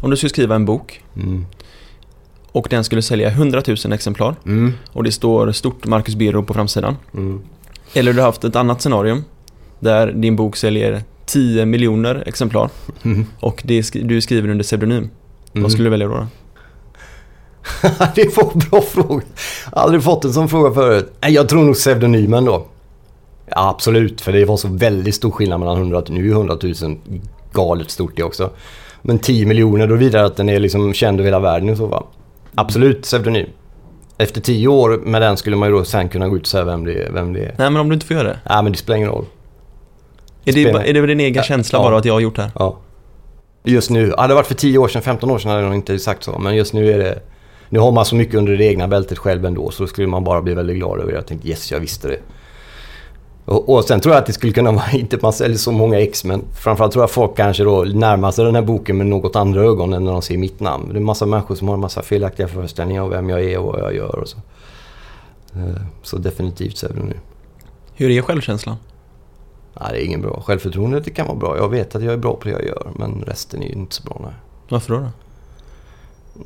[0.00, 1.46] Om du skulle skriva en bok Mm.
[2.52, 4.72] och den skulle sälja 100 000 exemplar Mm.
[4.92, 6.96] och det står stort Marcus Birro på framsidan.
[7.14, 7.40] Mm.
[7.94, 9.22] Eller du har haft ett annat scenario
[9.80, 12.70] där din bok säljer 10 miljoner exemplar
[13.02, 13.26] Mm.
[13.40, 14.98] och det, du skriver under pseudonym.
[15.52, 15.62] Mm.
[15.62, 16.26] Vad skulle du välja då?
[18.14, 19.22] det var en bra fråga.
[19.72, 21.12] Aldrig fått en sån fråga förut.
[21.20, 22.66] Jag tror nog pseudonymen då.
[23.50, 26.56] Ja, absolut, för det var så väldigt stor skillnad mellan 100 Nu är ju 100
[26.62, 26.74] 000
[27.52, 28.50] galet stort det också.
[29.02, 31.88] Men 10 miljoner, då vidare att den är liksom känd över hela världen i så
[31.88, 32.04] fall.
[32.54, 33.46] Absolut pseudonym.
[34.18, 36.64] Efter 10 år med den skulle man ju då sen kunna gå ut och säga
[36.64, 37.10] vem det är.
[37.12, 37.54] Vem det är.
[37.58, 38.38] Nej men om du inte får göra det.
[38.48, 39.24] Nej, men det spelar ingen roll.
[40.44, 41.82] Är det, är det din egen Ja, känsla ja.
[41.82, 42.50] bara att jag har gjort det här?
[42.54, 42.78] Ja.
[43.64, 44.14] Just nu.
[44.16, 46.22] Hade det varit för 10 år sedan, 15 år sedan hade jag nog inte sagt
[46.22, 46.38] så.
[46.38, 47.18] Men just nu är det...
[47.68, 50.42] Nu har man så mycket under det egna bältet själv ändå så skulle man bara
[50.42, 51.18] bli väldigt glad över det.
[51.18, 52.18] Jag tänkte yes, jag visste det.
[53.50, 55.72] Och, och sen tror jag att det skulle kunna vara, inte att man säljer så
[55.72, 59.06] många ex, men framförallt tror jag folk kanske då närmar sig den här boken med
[59.06, 60.88] något andra ögon än när de ser mitt namn.
[60.88, 63.58] Det är en massa människor som har en massa felaktiga föreställningar om vem jag är
[63.58, 64.38] och vad jag gör och så.
[65.56, 67.16] Eh, Så definitivt så är det nu.
[67.94, 68.76] Hur är självkänslan?
[69.80, 70.42] Nej, det är ingen bra.
[70.46, 71.56] Självförtroende det kan vara bra.
[71.56, 73.94] Jag vet att jag är bra på det jag gör, men resten är ju inte
[73.94, 74.18] så bra.
[74.22, 74.32] Nej.
[74.68, 75.00] Varför då?
[75.00, 75.08] då?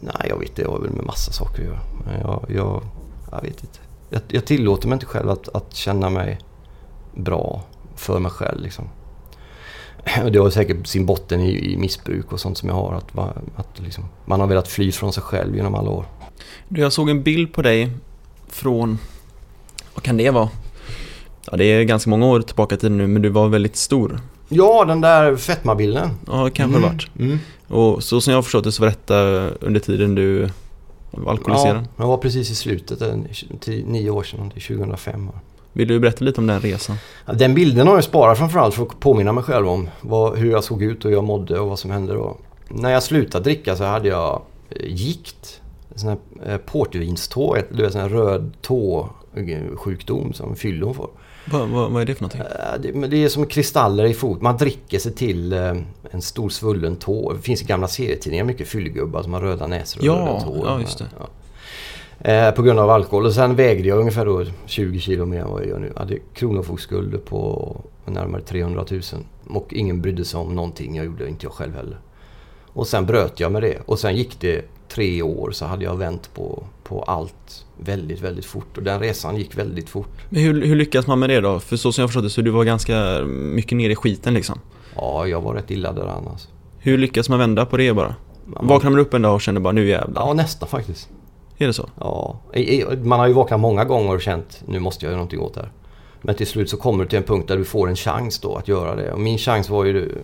[0.00, 1.80] Nej, jag vet det har väl med massa saker att göra.
[2.06, 2.82] Men jag, jag,
[3.32, 3.78] jag vet inte.
[4.10, 6.38] Jag, jag tillåter mig inte själv att, att känna mig
[7.16, 7.62] bra
[7.96, 8.62] för mig själv.
[8.62, 8.88] Liksom.
[10.32, 12.94] Det har säkert sin botten i, i missbruk och sånt som jag har.
[12.94, 13.18] Att,
[13.56, 16.04] att liksom, man har velat fly från sig själv genom alla år.
[16.68, 17.90] Du, Jag såg en bild på dig
[18.48, 18.98] från,
[19.94, 20.48] vad kan det vara?
[21.50, 24.20] Ja, det är ganska många år tillbaka tiden nu, men du var väldigt stor.
[24.48, 26.10] Ja, den där fetmabilden.
[26.26, 26.82] Ja, kanske mm.
[26.82, 27.08] varit.
[27.18, 27.38] Mm.
[27.68, 29.16] Och så som jag har förstått det så var detta
[29.66, 30.48] under tiden du
[31.10, 31.76] var alkoholiserad.
[31.76, 33.14] Ja, jag var precis i slutet, eh,
[33.60, 35.30] till nio år sedan, till 2005.
[35.76, 36.96] Vill du berätta lite om den resan?
[37.26, 40.50] Ja, Den bilden har jag sparat framförallt för att påminna mig själv om vad, hur
[40.50, 42.36] jag såg ut och hur jag mådde och vad som hände då.
[42.68, 45.60] När jag slutade dricka så hade jag eh, gikt.
[45.92, 46.18] En sån här
[46.52, 51.08] eh, portvinstå, du vet sån här röd tå-sjukdom som fyllon får.
[51.52, 52.40] Vad, vad, vad är det för någonting?
[52.40, 54.42] Eh, Det, det är som kristaller i fot.
[54.42, 55.52] Man dricker sig till
[56.10, 57.32] en stor svullen tå.
[57.32, 60.66] Det finns i gamla serietidningar mycket fyllgubbar som har röda näsor och Ja, röda tår.
[60.66, 61.06] ja, just det.
[61.18, 61.26] Ja.
[62.20, 63.26] Eh, på grund av alkohol.
[63.26, 65.90] Och sen vägde jag ungefär då 20 kilo mer än vad jag gör nu.
[65.94, 69.00] Jag hade kronofogdeskulder på närmare 300 000.
[69.48, 71.98] Och ingen brydde sig om någonting jag gjorde, inte jag själv heller.
[72.66, 73.78] Och sen bröt jag med det.
[73.86, 78.44] Och sen gick det tre år så hade jag vänt på, på allt väldigt, väldigt
[78.44, 78.76] fort.
[78.76, 80.16] Och den resan gick väldigt fort.
[80.28, 81.60] Men hur, hur lyckas man med det då?
[81.60, 84.58] För så som jag förstått det så du var ganska mycket nere i skiten liksom.
[84.96, 86.48] Ja, jag var rätt illa däran alltså.
[86.78, 88.14] Hur lyckas man vända på det bara?
[88.46, 90.22] Man- Vaknar man upp en dag och känner bara nu jävlar?
[90.26, 91.08] Ja, nästan faktiskt.
[91.58, 91.88] Är det så?
[92.00, 92.36] Ja,
[93.02, 95.60] man har ju vaknat många gånger och känt nu måste jag göra någonting åt det
[95.60, 95.72] här.
[96.22, 98.56] Men till slut så kommer du till en punkt där du får en chans då
[98.56, 99.12] att göra det.
[99.12, 100.14] Och min chans var ju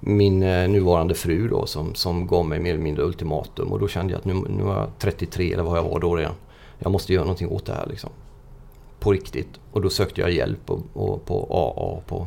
[0.00, 3.72] min eh, nuvarande fru då som, som gav mig mer eller mindre ultimatum.
[3.72, 6.16] Och då kände jag att nu, nu var jag 33 eller vad jag var då
[6.16, 6.34] redan.
[6.78, 8.10] Jag måste göra någonting åt det här liksom.
[9.00, 9.60] På riktigt.
[9.72, 12.26] Och då sökte jag hjälp och, och på AA, på,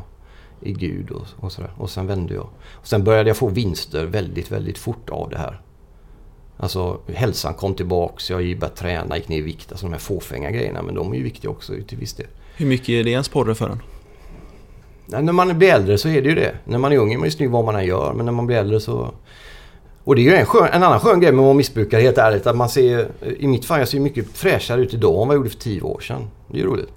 [0.62, 1.71] i Gud och, och sådär.
[1.77, 2.47] Och sen vände jag.
[2.71, 5.62] Och sen började jag få vinster väldigt, väldigt fort av det här.
[6.62, 9.71] Alltså hälsan kom tillbaks, jag började träna, gick ner i vikt.
[9.71, 10.82] Alltså de här fåfänga grejerna.
[10.82, 12.28] Men de är ju viktiga också till viss del.
[12.56, 13.82] Hur mycket är det en sporre för en?
[15.06, 16.56] Nej, när man blir äldre så är det ju det.
[16.65, 18.13] När man är ung är man ju snygg vad man än gör.
[18.13, 19.12] Men när man blir äldre så...
[20.04, 22.17] Och det är ju en, skön, en annan skön grej med att vara missbrukare helt
[22.17, 22.47] ärligt.
[22.47, 25.39] Att man ser, I mitt fall, jag ser mycket fräschare ut idag än vad jag
[25.39, 26.28] gjorde för tio år sedan.
[26.47, 26.89] Det är ju roligt.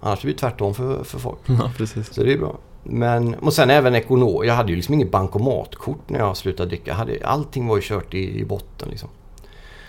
[0.00, 1.38] Annars blir det tvärtom för, för folk.
[1.46, 2.14] Ja, precis.
[2.14, 2.58] Så det är bra.
[2.88, 4.44] Men, och sen även ekonom.
[4.46, 6.94] Jag hade ju liksom inget bankomatkort när jag slutade dricka.
[6.94, 9.08] Hade, allting var ju kört i, i botten liksom.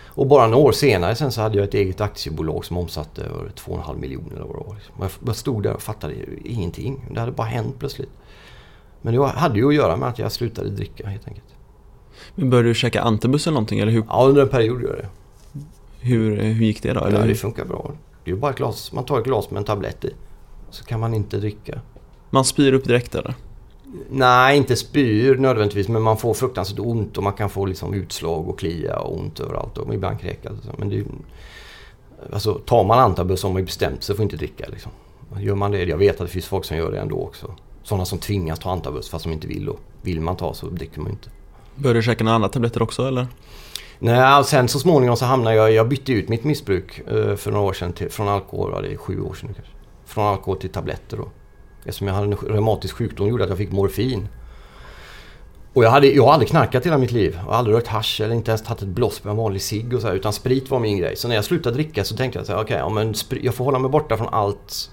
[0.07, 3.49] Och bara några år senare sen så hade jag ett eget aktiebolag som omsatte över
[3.49, 4.75] 2,5 miljoner eller vad det var.
[4.75, 5.25] Liksom.
[5.25, 7.05] Jag stod där och fattade ingenting.
[7.11, 8.09] Det hade bara hänt plötsligt.
[9.01, 11.45] Men det hade ju att göra med att jag slutade dricka helt enkelt.
[12.35, 13.79] Men började du käka antabus eller någonting?
[13.79, 15.09] Eller hur, Ja, under en period gjorde jag det.
[15.99, 16.99] hur, hur gick det då?
[17.05, 17.91] Eller Ja, det funkar bra.
[18.23, 18.91] Det är bara ett glas.
[18.91, 20.13] Man tar ett glas med en tablett i.
[20.69, 21.81] Så kan man inte dricka.
[22.29, 23.35] Man spyr upp direkt eller?
[24.09, 28.49] Nej, inte spyr nödvändigtvis men man får fruktansvärt ont och man kan få liksom utslag
[28.49, 30.53] och klia och ont överallt och ibland kräkas.
[30.77, 31.03] Men det,
[32.33, 34.65] alltså, tar man antabus har man ju bestämt sig för att inte dricka.
[34.67, 34.91] Liksom.
[35.39, 37.55] Gör man det, jag vet att det finns folk som gör det ändå också.
[37.83, 39.69] Sådana som tvingas ta antabus fast de inte vill.
[39.69, 41.29] Och vill man ta så dricker man inte.
[41.75, 43.27] Började du käka några andra tabletter också eller?
[43.99, 47.51] Nej, och sen så småningom så hamnade jag, jag bytte ut mitt missbruk eh, för
[47.51, 49.73] några år sedan till, från alkohol, ja, det är sju år sedan kanske.
[50.05, 51.29] Från alkohol till tabletter då.
[51.87, 54.27] Eftersom jag hade en reumatisk sjukdom gjorde att jag fick morfin.
[55.73, 57.33] Och jag, hade, jag har aldrig knarkat hela mitt liv.
[57.39, 59.93] Jag har aldrig rökt hasch eller inte ens tagit ett blås med en vanlig cigg
[59.93, 61.15] och så här, Utan sprit var min grej.
[61.15, 63.79] Så när jag slutade dricka så tänkte jag så här, okej, ja, jag får hålla
[63.79, 64.91] mig borta från allt.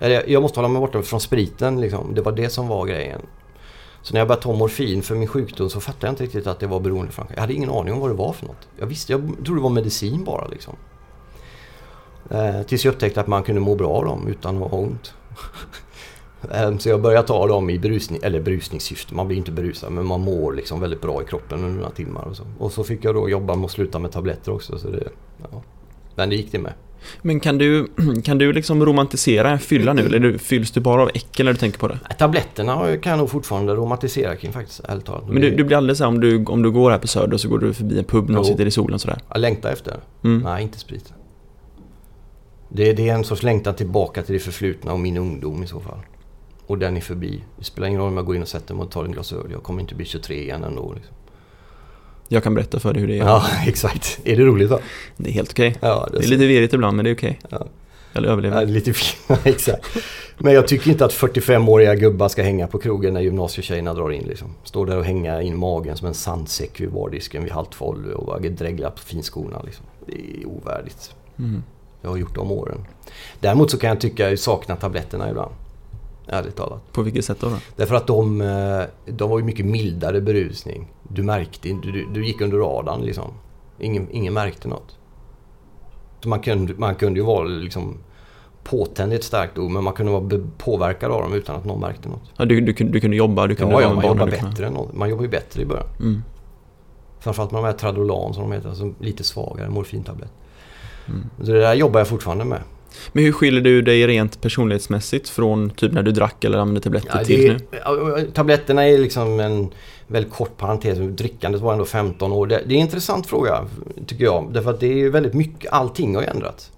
[0.00, 2.14] Eller jag- jag måste hålla mig borta från spriten liksom.
[2.14, 3.20] Det var det som var grejen.
[4.02, 6.60] Så när jag började ta morfin för min sjukdom så fattade jag inte riktigt att
[6.60, 7.34] det var beroendeframkallande.
[7.36, 8.68] Jag hade ingen aning om vad det var för något.
[8.78, 10.74] Jag visste, jag trodde det var medicin bara liksom.
[12.30, 15.14] Eh, tills jag upptäckte att man kunde må bra av dem utan att ha ont.
[16.52, 19.14] Eh, så jag började ta dem i brusning, eller brusningssyfte.
[19.14, 22.22] Man blir inte berusad men man mår liksom väldigt bra i kroppen under några timmar.
[22.24, 24.78] Och så, och så fick jag då jobba med att sluta med tabletter också.
[24.78, 25.08] Så det,
[25.52, 25.62] ja.
[26.14, 26.72] Men det gick det med.
[27.22, 27.86] Men kan du,
[28.24, 30.02] kan du liksom romantisera en fylla nu?
[30.02, 31.98] Eller du- fylls du bara av äckel när du tänker på det?
[32.18, 35.28] Tabletterna kan jag nog fortfarande romantisera kring faktiskt, ärligt talat.
[35.28, 37.48] Men du, du blir aldrig så om du, om du går här på Söder så
[37.48, 38.44] går du förbi en pub, någon Jo.
[38.44, 39.18] sitter i solen sådär.
[39.28, 39.96] Jag längtar efter.
[40.24, 40.42] Mm.
[40.44, 41.12] Nej, inte sprit.
[42.68, 45.80] Det, det är en sorts längtan tillbaka till det förflutna och min ungdom i så
[45.80, 45.98] fall.
[46.66, 47.44] Och den är förbi.
[47.58, 49.32] Det spelar ingen roll om jag går in och sätter mig och tar en glas
[49.32, 49.46] öl.
[49.52, 50.92] Jag kommer inte bli 23 igen ändå.
[50.92, 51.14] Liksom.
[52.28, 53.24] Jag kan berätta för dig hur det är.
[53.24, 54.20] Ja, exakt.
[54.24, 54.80] Är det roligt då?
[55.16, 55.76] Det är helt okej.
[55.80, 57.38] Ja, Det är lite virrigt ibland, men det är okej.
[57.48, 57.66] Ja.
[58.14, 58.60] Eller överlever.
[58.60, 58.90] Ja, lite
[59.44, 59.86] exakt.
[60.38, 64.22] Men jag tycker inte att 45-åriga gubbar ska hänga på krogen när gymnasietjejerna drar in.
[64.22, 64.54] Liksom.
[64.64, 68.26] Står där och hänga in magen som en sandsäck vid bardisken vid halv tolv och
[68.26, 69.62] bara dregla på finskorna.
[69.64, 69.86] Liksom.
[70.06, 71.14] Det är ovärdigt.
[71.38, 71.62] Mm.
[72.02, 72.86] Jag har gjort de åren.
[73.40, 75.54] Däremot så kan jag tycka att jag saknar tabletterna ibland.
[76.26, 76.92] Ärligt talat.
[76.92, 77.48] På vilket sätt då?
[77.48, 77.56] då?
[77.76, 80.92] Därför att de, eh, de var ju mycket mildare berusning.
[81.02, 83.30] Du märkte inte, du, du gick under radarn liksom.
[83.78, 84.98] Ingen, ingen märkte något.
[86.22, 87.98] Så man kunde, man kunde ju vara liksom
[88.64, 91.80] påtänd är ett starkt ord, men man kunde vara påverkad av dem utan att någon
[91.80, 92.32] märkte något.
[92.36, 94.66] Ja, du, du, kunde- du kunde jobba, du kunde Ja, ja man jobbar du bättre
[94.66, 94.76] än.
[94.92, 95.86] Man jobbar ju bättre i början.
[96.00, 96.22] Mm.
[97.20, 100.32] Framförallt med de här Tradolan som de heter, alltså lite svagare morfintablett.
[101.06, 101.30] Mm.
[101.38, 102.60] Så det där jobbar jag fortfarande med.
[103.12, 107.18] Men hur skiljer du dig rent personlighetsmässigt från typ när du drack eller använde tabletter
[107.18, 108.30] Ja, till nu?
[108.34, 109.70] tabletterna är liksom en
[110.06, 110.98] väldigt kort parentes.
[110.98, 112.46] Drickandet var ändå 15 år.
[112.46, 113.66] Det, är en intressant fråga
[114.06, 114.50] tycker jag.
[114.52, 116.70] Därför att det är väldigt mycket, allting har ändrats.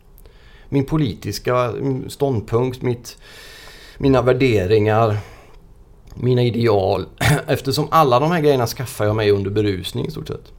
[0.69, 1.73] Min politiska
[2.09, 3.17] ståndpunkt, mitt,
[3.99, 5.17] mina värderingar,
[6.15, 7.07] mina ideal.
[7.47, 10.53] Eftersom alla de här grejerna skaffade jag mig under berusning i stort sett.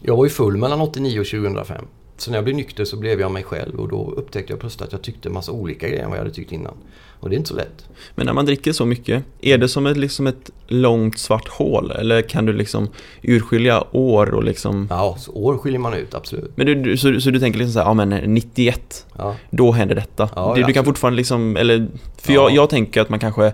[0.00, 1.84] Jag var ju full mellan 89 och 2005.
[2.16, 4.86] Så när jag blev nykter så blev jag mig själv och då upptäckte jag plötsligt
[4.86, 6.74] att jag tyckte en massa olika grejer än vad jag hade tyckt innan.
[7.20, 7.88] Och det är inte så lätt.
[8.14, 11.90] Men när man dricker så mycket, är det som ett, liksom ett långt svart hål?
[11.90, 12.88] Eller kan du liksom
[13.22, 14.86] urskilja år och liksom...
[14.90, 16.52] Ja, så år skiljer man ut, absolut.
[16.56, 19.94] Men du, så, så du tänker liksom så här, ja men 91, Ja, då händer
[19.94, 20.28] detta.
[20.34, 21.86] Ja, du, du kan fortfarande liksom, eller...
[22.18, 22.42] För Ja.
[22.42, 23.52] jag, jag tänker att man kanske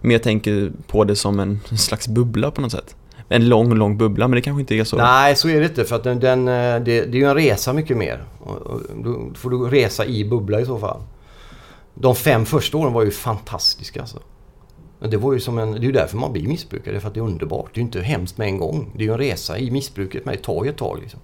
[0.00, 2.96] mer tänker på det som en slags bubbla på något sätt.
[3.32, 4.96] En lång, lång bubbla, men det kanske inte är så.
[4.96, 5.84] Nej, så är det inte.
[5.84, 8.24] För att den, den, eh, det, det är ju en resa mycket mer.
[8.96, 11.00] Då får du resa i bubbla i så fall.
[11.94, 14.18] De fem första åren var ju fantastiska alltså.
[14.98, 17.20] Det, var ju som en, det är ju därför man blir missbrukare, för att det
[17.20, 17.70] är underbart.
[17.74, 18.90] Det är ju inte hemskt med en gång.
[18.96, 20.98] Det är ju en resa i missbruket, men det tar ju ett tag.
[21.00, 21.20] Liksom.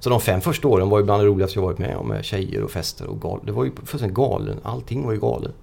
[0.00, 2.08] Så de fem första åren var ju bland det roligaste jag varit med om.
[2.08, 3.40] Med tjejer och fester och gal.
[3.44, 4.56] Det var ju fullständigt galen.
[4.62, 5.54] Allting var ju galet.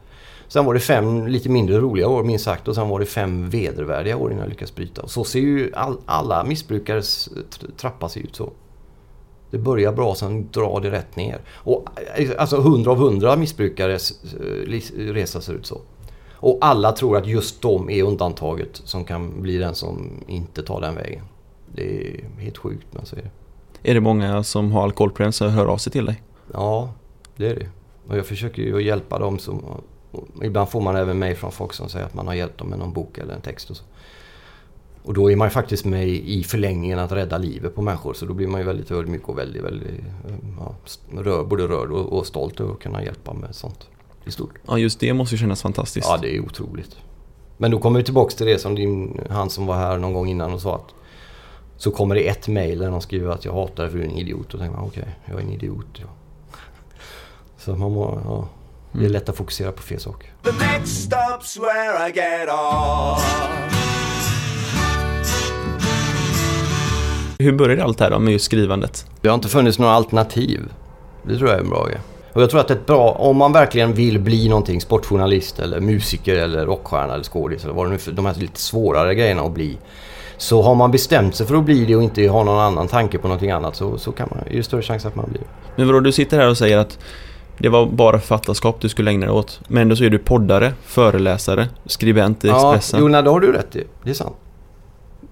[0.54, 3.50] Sen var det fem lite mindre roliga år minst sagt och sen var det fem
[3.50, 5.02] vedervärdiga år innan jag lyckades bryta.
[5.02, 8.52] Och så ser ju all, alla missbrukares tr- trappa sig ut så.
[9.52, 11.42] Det börjar bra, sen drar det rätt ner.
[11.54, 11.86] Och
[12.16, 15.82] eh, alltså 100 av 100 missbrukares eh, resa ser ut så.
[16.34, 20.82] Och alla tror att just de är undantaget som kan bli den som inte tar
[20.82, 21.26] den vägen.
[21.76, 23.32] Det är helt sjukt men så är det.
[23.90, 26.22] Är det många som har alkoholproblem som hör av sig till dig?
[26.54, 26.94] Ja,
[27.36, 27.70] det är det.
[28.08, 29.64] Och jag försöker ju hjälpa dem som...
[30.44, 32.80] Ibland får man även mejl från folk som säger att man har hjälpt dem med
[32.80, 33.84] någon bok eller en text och så.
[35.04, 38.14] Och då är man ju faktiskt med i förlängningen att rädda livet på människor.
[38.14, 39.90] Så då blir man ju väldigt ödmjuk och väldigt, väldigt
[40.60, 40.76] ja,
[41.22, 43.88] rör, både rörd och, och stolt över att kunna hjälpa med sånt
[44.26, 44.54] i stort.
[44.68, 46.08] Ja, just det måste ju kännas fantastiskt.
[46.10, 46.98] Ja, det är otroligt.
[47.58, 50.28] Men då kommer vi tillbaks till det som din, han som var här någon gång
[50.28, 50.94] innan och sa att
[51.78, 54.08] så kommer det ett mail där de skriver att jag hatar dig för du är
[54.08, 54.54] en idiot.
[54.54, 55.88] Och tänker man okej, okay, jag är en idiot.
[55.94, 56.08] Ja.
[57.58, 58.48] Så man må, ja,
[58.94, 60.30] det är lätt att fokusera på fel saker.
[60.44, 63.64] The next stop's where I get off.
[67.40, 69.06] Hur började allt det här då med just skrivandet?
[69.22, 70.62] Det har inte funnits några alternativ.
[71.24, 72.00] Det tror jag är en bra grej.
[72.34, 76.36] Och jag tror att ett bra, om man verkligen vill bli någonting, sportjournalist eller musiker
[76.36, 79.42] eller rockstjärna eller skådis eller vad det nu är för, de här lite svårare grejerna
[79.42, 79.78] att bli.
[80.38, 83.18] Så har man bestämt sig för att bli det och inte har någon annan tanke
[83.18, 85.48] på någonting annat så, så kan man, är det större chans att man blir det.
[85.76, 87.00] Men vadå, du sitter här och säger att
[87.58, 89.60] det var bara författarskap du skulle ägna dig åt.
[89.68, 93.00] Men ändå så är du poddare, föreläsare, skribent i Expressen.
[93.00, 93.84] jo, nej, det har du rätt i.
[94.04, 94.36] Det är sant.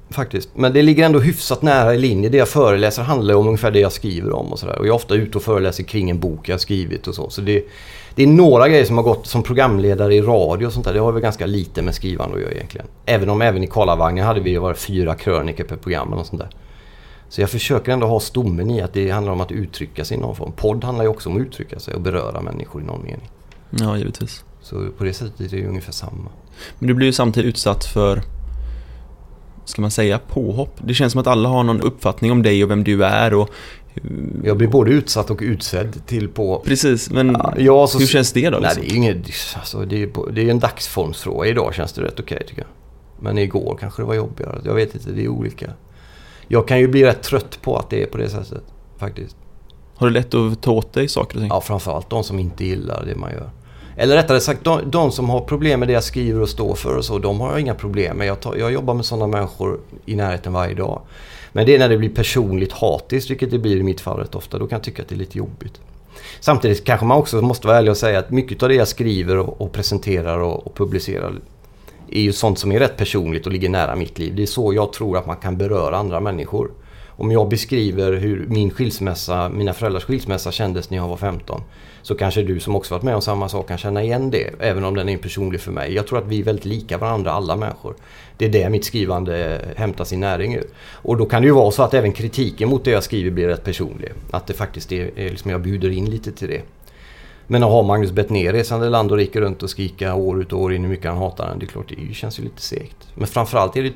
[0.09, 0.49] Faktiskt.
[0.55, 2.29] Men det ligger ändå hyfsat nära i linje.
[2.29, 4.79] Det jag föreläser handlar om ungefär det jag skriver om och sådär.
[4.79, 7.29] Och jag är ofta ute och föreläser kring en bok jag har skrivit och så.
[7.29, 7.65] Så det,
[8.15, 10.93] det är några grejer som har gått som programledare i radio och sånt där.
[10.93, 12.87] Det har väl ganska lite med skrivande att göra egentligen.
[13.05, 16.41] Även om även i Karlavagnen hade vi ju varit fyra krönikor per program och sånt
[16.41, 16.49] där.
[17.31, 20.19] Så jag försöker ändå ha stommen i att det handlar om att uttrycka sig i
[20.19, 20.51] någon form.
[20.51, 23.29] Podd handlar ju också om att uttrycka sig och beröra människor i någon mening.
[23.69, 24.43] Ja, givetvis.
[24.61, 26.29] Så på det sättet är det ju ungefär samma.
[26.79, 28.21] Men du blir ju samtidigt utsatt för,
[29.65, 30.75] ska man säga, påhopp.
[30.85, 33.49] Det känns som att alla har någon uppfattning om dig och vem du är och...
[34.43, 36.61] Jag blir både utsatt och utsedd till på...
[36.65, 38.57] Precis, men Ja, så- hur känns det då?
[38.59, 38.83] Nej, Liksom?
[38.83, 39.27] det är inget...
[39.55, 41.49] Alltså, det är, på- det är en dagsformsfråga.
[41.49, 42.69] Idag känns det rätt okej tycker jag.
[43.23, 44.61] Men igår kanske det var jobbigare.
[44.65, 45.71] Jag vet inte, det är olika.
[46.51, 48.63] Jag kan ju bli rätt trött på att det är på det sättet.
[48.97, 49.35] Faktiskt.
[49.95, 51.49] Har du lätt att ta åt dig saker och ting?
[51.49, 53.49] Ja, framförallt de som inte gillar det man gör.
[53.95, 56.95] Eller rättare sagt, de, de som har problem med det jag skriver och står för
[56.95, 58.27] och så, de har jag inga problem med.
[58.27, 61.01] Jag, tar, jag jobbar med sådana människor i närheten varje dag.
[61.51, 64.35] Men det är när det blir personligt hatiskt, vilket det blir i mitt fall rätt
[64.35, 64.57] ofta.
[64.57, 65.79] Då kan jag tycka att det är lite jobbigt.
[66.39, 69.37] Samtidigt kanske man också måste vara ärlig och säga att mycket av det jag skriver
[69.37, 71.33] och, och presenterar och, och publicerar
[72.11, 74.35] är ju sånt som är rätt personligt och ligger nära mitt liv.
[74.35, 76.71] Det är så jag tror att man kan beröra andra människor.
[77.07, 81.61] Om jag beskriver hur min skilsmässa, mina föräldrars skilsmässa kändes när jag var 15
[82.01, 84.83] så kanske du som också varit med om samma sak kan känna igen det, även
[84.83, 85.93] om den är personlig för mig.
[85.93, 87.95] Jag tror att vi är väldigt lika varandra, alla människor.
[88.37, 90.67] Det är det mitt skrivande hämtar sin näring ur.
[90.93, 93.47] Och då kan det ju vara så att även kritiken mot det jag skriver blir
[93.47, 94.11] rätt personlig.
[94.31, 96.61] Att det faktiskt är, är liksom, jag bjuder in lite till det.
[97.51, 100.61] Men att ha Magnus Bettner resande land och rike runt och skrika år ut och
[100.61, 103.07] år in hur mycket han hatar den, det är klart det känns ju lite segt.
[103.15, 103.93] Men framförallt är det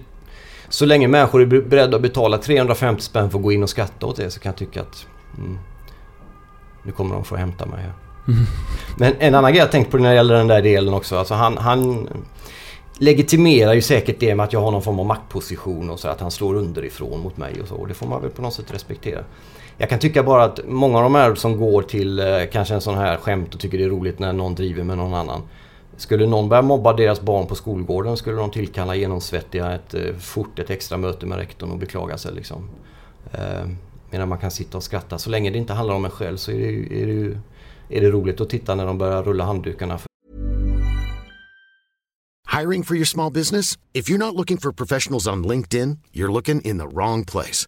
[0.69, 4.05] så länge människor är beredda att betala 350 spänn för att gå in och skatta
[4.05, 5.57] åt det så kan jag tycka att mm,
[6.83, 7.93] nu kommer de få hämta mig här.
[8.97, 11.17] Men en annan grej jag tänkt på när det gäller den där delen också.
[11.17, 12.09] Alltså han, han
[12.97, 16.19] legitimerar ju säkert det med att jag har någon form av maktposition och så att
[16.19, 17.75] han slår underifrån mot mig och så.
[17.75, 19.23] Och det får man väl på något sätt respektera.
[19.77, 22.81] Jag kan tycka bara att många av de här som går till eh, kanske en
[22.81, 25.41] sån här skämt och tycker det är roligt när någon driver med någon annan.
[25.97, 30.59] Skulle någon börja mobba deras barn på skolgården skulle de tillkalla genomsvettiga ett eh, fort
[30.59, 32.69] ett extra möte med rektorn och beklaga sig liksom.
[33.31, 33.67] Eh,
[34.11, 35.17] medan man kan sitta och skratta.
[35.17, 37.37] Så länge det inte handlar om en själv så är det, är det,
[37.97, 39.99] är det roligt att titta när de börjar rulla handdukarna.
[42.59, 43.77] Hiring for your small business?
[43.93, 47.67] If you're not looking for professionals on LinkedIn, you're looking in the wrong place.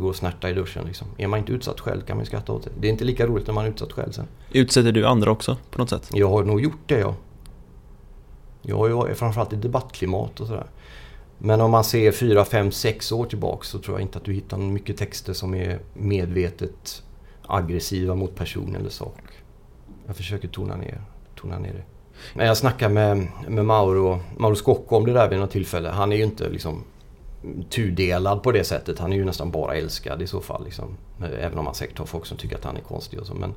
[0.00, 1.06] Går och snärtar i duschen liksom.
[1.18, 2.70] Är man inte utsatt själv kan man ju skratta åt det.
[2.80, 4.26] Det är inte lika roligt när man är utsatt själv sen.
[4.52, 6.10] Utsätter du andra också på något sätt?
[6.12, 7.14] Jag har nog gjort det ja.
[8.62, 10.66] Jag är framförallt i debattklimat och sådär.
[11.38, 14.32] Men om man ser 4, 5, 6 år tillbaks så tror jag inte att du
[14.32, 17.02] hittar mycket texter som är medvetet
[17.46, 19.22] aggressiva mot person eller sak.
[20.06, 21.00] Jag försöker tona ner,
[21.40, 21.82] tona ner det.
[22.34, 25.88] När jag snackade med, med Mauro, Mauro Scocco om det där vid något tillfälle.
[25.88, 26.84] Han är ju inte liksom
[27.70, 28.98] tudelad på det sättet.
[28.98, 30.64] Han är ju nästan bara älskad i så fall.
[30.64, 30.96] Liksom.
[31.40, 33.34] Även om man säkert har folk som tycker att han är konstig och så.
[33.34, 33.54] Men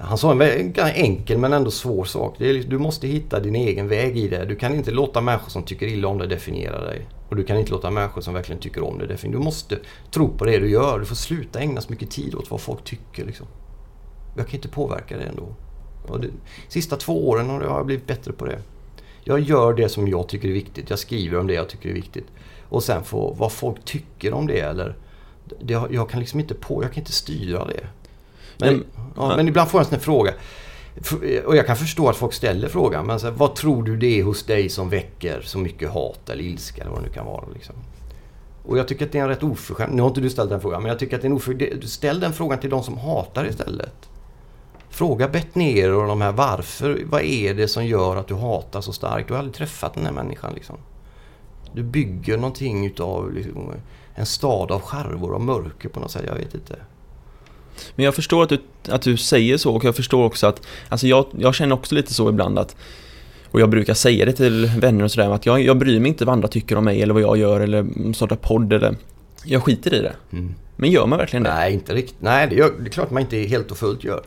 [0.00, 2.40] han sa en enkel men ändå svår sak.
[2.40, 4.44] Är, liksom, du måste hitta din egen väg i det.
[4.44, 7.06] Du kan inte låta människor som tycker illa om dig definiera dig.
[7.28, 9.40] Och du kan inte låta människor som verkligen tycker om dig definiera dig.
[9.40, 9.78] Du måste
[10.10, 10.98] tro på det du gör.
[10.98, 13.24] Du får sluta ägna så mycket tid åt vad folk tycker.
[13.24, 13.46] Liksom.
[14.36, 15.54] Jag kan inte påverka det ändå.
[16.08, 16.28] Och det,
[16.68, 18.58] sista två åren har jag blivit bättre på det.
[19.24, 20.90] Jag gör det som jag tycker är viktigt.
[20.90, 22.26] Jag skriver om det jag tycker är viktigt.
[22.68, 24.96] Och sen får vad folk tycker om det eller...
[25.60, 27.86] Det, jag kan liksom inte på, jag kan inte styra det.
[28.58, 28.84] Men, men,
[29.16, 30.32] ja, men ibland får jag en sån här fråga.
[31.46, 33.06] Och jag kan förstå att folk ställer frågan.
[33.06, 36.42] Men så vad tror du det är hos dig som väcker så mycket hat eller
[36.42, 37.44] ilska eller vad det nu kan vara.
[37.54, 37.74] Liksom.
[38.64, 39.94] Och jag tycker att det är en rätt oförskämd...
[39.94, 41.84] Nu har inte du ställt den frågan, men jag tycker att det är en oförskämd...
[41.88, 44.08] Ställ den frågan till de som hatar istället.
[44.90, 47.02] Fråga Bettner och de här varför.
[47.06, 49.28] Vad är det som gör att du hatar så starkt?
[49.28, 50.76] Du har aldrig träffat den här människan liksom.
[51.76, 53.72] Du bygger någonting utav liksom,
[54.14, 56.22] en stad av skärvor och mörker på något sätt.
[56.26, 56.76] Jag vet inte.
[57.94, 61.06] Men jag förstår att du, att du säger så och jag förstår också att, alltså
[61.06, 62.76] jag, jag känner också lite så ibland att
[63.50, 66.24] och jag brukar säga det till vänner och sådär att jag, jag bryr mig inte
[66.24, 68.96] vad andra tycker om mig eller vad jag gör eller startar podd eller
[69.44, 70.12] Jag skiter i det.
[70.32, 70.54] Mm.
[70.76, 71.54] Men gör man verkligen det?
[71.54, 72.16] Nej, inte riktigt.
[72.20, 74.22] Nej, det, gör, det är klart man inte helt och fullt gör.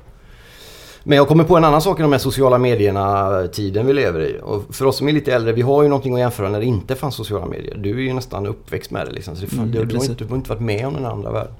[1.03, 4.21] Men jag kommer på en annan sak i de här sociala medierna, tiden vi lever
[4.21, 4.39] i.
[4.43, 6.65] Och för oss som är lite äldre, vi har ju någonting att jämföra när det
[6.65, 7.77] inte fanns sociala medier.
[7.77, 9.35] Du är ju nästan uppväxt med det liksom.
[9.35, 11.31] Så det, mm, du, du, har inte, du har inte varit med om den andra
[11.31, 11.53] världen.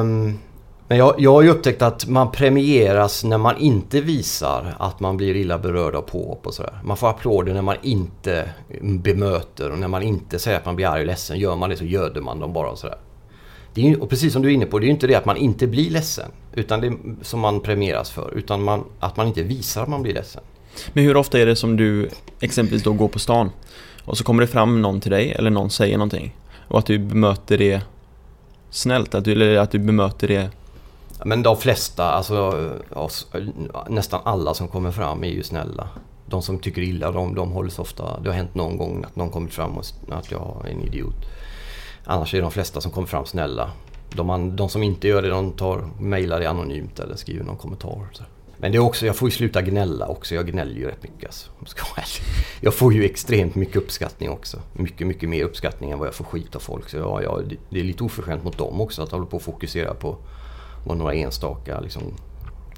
[0.00, 0.38] Um,
[0.88, 5.16] men jag, jag har ju upptäckt att man premieras när man inte visar att man
[5.16, 6.78] blir illa berörd av påhopp och sådär.
[6.84, 8.48] Man får applåder när man inte
[8.80, 11.38] bemöter och när man inte säger att man blir arg och ledsen.
[11.38, 12.98] Gör man det så göder man dem bara och sådär.
[13.74, 15.24] Det är och precis som du är inne på, det är ju inte det att
[15.24, 16.30] man inte blir ledsen.
[16.52, 18.34] Utan det som man premieras för.
[18.34, 20.42] Utan man, att man inte visar att man blir ledsen.
[20.92, 22.08] Men hur ofta är det som du
[22.40, 23.50] exempelvis då går på stan
[24.04, 26.36] och så kommer det fram någon till dig eller någon säger någonting
[26.68, 27.80] och att du bemöter det
[28.70, 29.14] snällt?
[29.14, 30.50] Att du, eller att du bemöter det
[31.24, 32.72] men de flesta, alltså
[33.88, 35.88] nästan alla som kommer fram är ju snälla.
[36.26, 38.20] De som tycker illa, de, de hålls ofta...
[38.20, 41.14] Det har hänt någon gång att någon kommit fram och att jag är en idiot.
[42.04, 43.70] Annars är de flesta som kommer fram snälla.
[44.12, 48.08] De, de som inte gör det, de tar, mejlar det anonymt eller skriver någon kommentar.
[48.12, 48.24] Så.
[48.56, 50.34] Men det är också, jag får ju sluta gnälla också.
[50.34, 51.50] Jag gnäller ju rätt mycket alltså,
[52.60, 54.60] Jag får ju extremt mycket uppskattning också.
[54.72, 56.88] Mycket, mycket mer uppskattning än vad jag får skit av folk.
[56.88, 57.40] Så ja, ja,
[57.70, 60.16] det är lite oförskämt mot dem också att hålla på och fokusera på
[60.86, 62.02] vad några enstaka liksom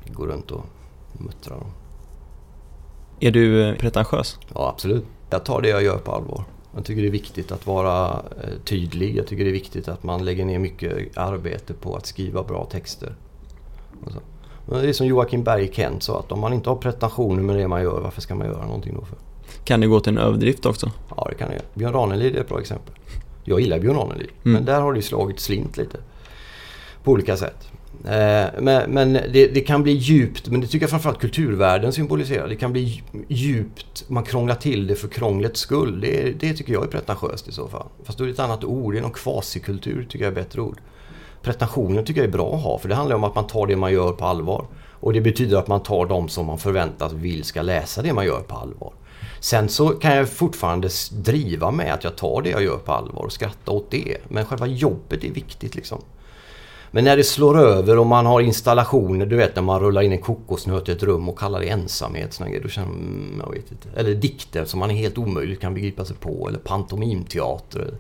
[0.07, 0.64] går runt och
[1.12, 1.72] muttrar om.
[3.20, 4.39] Är du pretentiös?
[4.55, 5.05] Ja, absolut.
[5.31, 6.45] Jag tar det jag gör på allvar.
[6.77, 9.16] Jag tycker det är viktigt att vara eh, tydlig.
[9.16, 12.64] Jag tycker det är viktigt att man lägger ner mycket arbete på att skriva bra
[12.64, 13.14] texter.
[14.66, 17.68] Det är som Joakim Berg Kent sa att om man inte har pretensioner med det
[17.68, 19.18] man gör, varför ska man göra någonting då för?
[19.64, 20.91] Kan det gå till en överdrift också?
[21.16, 22.95] Ja, det kan det Björn Ranelid är ett bra exempel.
[23.45, 24.53] Jag gillar Björn Ranelid, mm.
[24.53, 25.99] men där har det slagit slint lite.
[27.05, 27.70] På olika sätt.
[28.07, 32.48] Eh, men, men det, det, kan bli djupt, men det tycker jag framförallt kulturvärlden symboliserar.
[32.48, 36.00] Det kan bli djupt, man krånglar till det för krånglets skull.
[36.00, 37.86] Det, det tycker jag är pretentiöst i så fall.
[38.04, 40.48] Fast då är det ett annat ord, det är någon kvasikultur tycker jag är ett
[40.48, 40.80] bättre ord.
[41.42, 43.76] Pretensioner tycker jag är bra att ha, för det handlar om att man tar det
[43.76, 44.66] man gör på allvar.
[45.00, 48.24] Och det betyder att man tar de som man förväntas vill ska läsa det man
[48.26, 48.92] gör på allvar.
[49.40, 53.24] Sen så kan jag fortfarande driva med att jag tar det jag gör på allvar
[53.24, 54.16] och skratta åt det.
[54.28, 56.02] Men själva jobbet är viktigt liksom.
[56.97, 60.12] Men när det slår över och man har installationer, du vet när man rullar in
[60.12, 62.32] en kokosnöt i ett rum och kallar det ensamhet.
[62.32, 63.88] Såna då känner man, mm, jag vet inte.
[63.97, 66.49] Eller dikter som man helt omöjligt kan begripa sig på.
[66.49, 67.94] Eller pantomimteater.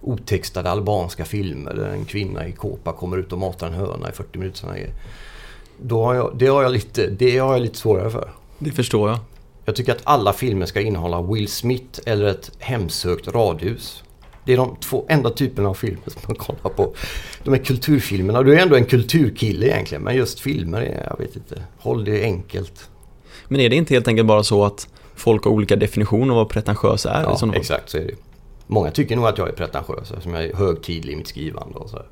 [0.00, 4.12] Otextade albanska filmer där en kvinna i kåpa kommer ut och matar en höna i
[4.12, 4.58] 40 minuter.
[4.58, 4.74] Såna
[5.82, 8.30] Då har jag, det, har jag lite, det har jag lite svårare för.
[8.58, 9.18] Det förstår jag.
[9.64, 14.04] Jag tycker att alla filmer ska innehålla Will Smith eller ett hemsökt radhus.
[14.44, 16.94] Det är de två enda typerna av filmer som man kollar på.
[17.44, 18.42] De här kulturfilmerna.
[18.42, 20.02] Du är ändå en kulturkille egentligen.
[20.02, 21.62] Men just filmer, är, jag vet inte.
[21.78, 22.88] Håll det enkelt.
[23.48, 26.48] Men är det inte helt enkelt bara så att folk har olika definitioner av vad
[26.48, 27.22] pretentiös är?
[27.22, 28.14] Ja, exakt så är det.
[28.66, 31.90] Många tycker nog att jag är pretentiös eftersom jag är högtidlig i mitt skrivande och
[31.90, 32.02] så.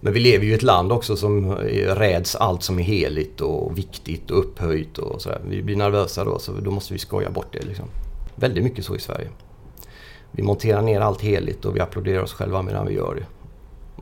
[0.00, 1.54] Men vi lever ju i ett land också som
[1.86, 5.40] räds allt som är heligt och viktigt och upphöjt och sådär.
[5.48, 7.84] Vi blir nervösa då så då måste vi skoja bort det liksom.
[8.34, 9.28] Väldigt mycket så i Sverige.
[10.32, 13.26] Vi monterar ner allt heligt och vi applåderar oss själva medan vi gör det.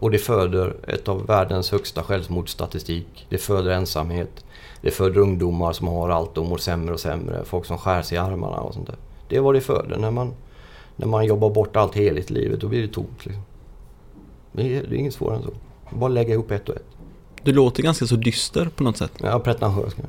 [0.01, 3.26] Och det föder ett av världens högsta självmordsstatistik.
[3.29, 4.45] Det föder ensamhet.
[4.81, 7.45] Det föder ungdomar som har allt och mår sämre och sämre.
[7.45, 8.97] Folk som skär sig i armarna och sånt där.
[9.29, 9.97] Det är vad det föder.
[9.97, 10.35] När man,
[10.97, 13.26] när man jobbar bort allt heligt i livet då blir det tomt.
[13.26, 13.43] Liksom.
[14.53, 15.51] Det, är, det är inget svårare än så.
[15.91, 16.87] Bara lägga ihop ett och ett.
[17.43, 19.12] Du låter ganska så dyster på något sätt.
[19.22, 20.05] Ja, pretentiös kan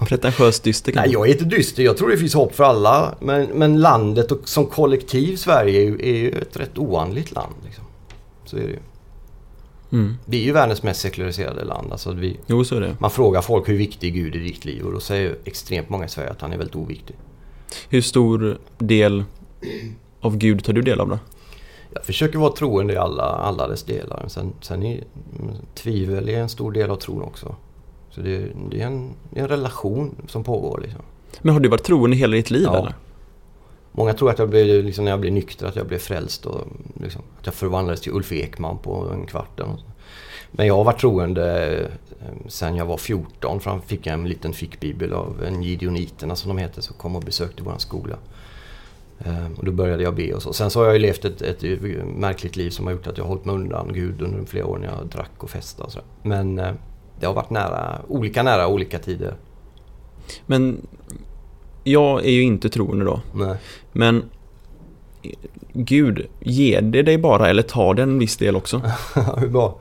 [0.00, 0.08] jag.
[0.08, 1.12] Pretentiöst dyster Nej, kanske.
[1.12, 1.82] jag är inte dyster.
[1.82, 3.14] Jag tror det finns hopp för alla.
[3.20, 7.54] Men, men landet och som kollektiv Sverige är ju, är ett rätt oandligt land.
[7.64, 7.84] Liksom.
[8.44, 8.78] Så är det ju.
[9.92, 10.14] Mm.
[10.24, 11.92] Vi är ju världens mest sekulariserade land.
[11.92, 12.96] Alltså vi, Jo, så är det.
[13.00, 16.04] man frågar folk hur viktig är Gud i ditt liv och då säger extremt många
[16.04, 17.16] i Sverige att han är väldigt oviktig.
[17.88, 19.24] Hur stor del
[20.20, 21.18] av Gud tar du del av då?
[21.94, 24.24] Jag försöker vara troende i alla, alla dess delar.
[24.28, 25.04] Sen, sen är
[25.74, 27.56] tvivel är en stor del av tron också.
[28.14, 30.80] Så det, det, är, en, det är en relation som pågår.
[30.82, 31.00] Liksom.
[31.42, 32.78] Men har du varit troende hela ditt liv Ja.
[32.78, 32.94] eller?
[33.92, 36.60] Många tror att jag blev, liksom, när jag blev nykter att jag blev frälst och
[37.00, 39.60] liksom, att jag förvandlades till Ulf Ekman på en kvart.
[40.50, 41.76] Men jag har varit troende
[42.20, 43.60] eh, sen jag var 14.
[43.60, 47.22] Fram fick jag en liten fickbibel av en Gideoniterna som de heter som kom och
[47.22, 48.16] besökte vår skola.
[49.18, 50.52] Eh, Och då började jag be och så.
[50.52, 51.62] Sen så har jag ju levt ett, ett
[52.16, 54.78] märkligt liv som har gjort att jag har hållit mig undan Gud under flera år
[54.78, 56.08] när jag drack och festade och sådär.
[56.22, 56.72] Men eh,
[57.20, 59.34] det har varit nära, olika nära olika tider.
[60.46, 60.86] Men
[61.84, 63.20] jag är ju inte troende då.
[63.34, 63.56] Nej.
[63.92, 64.24] Men
[65.72, 68.82] Gud, ger det dig bara eller tar det en viss del också?
[69.36, 69.78] Hur bra?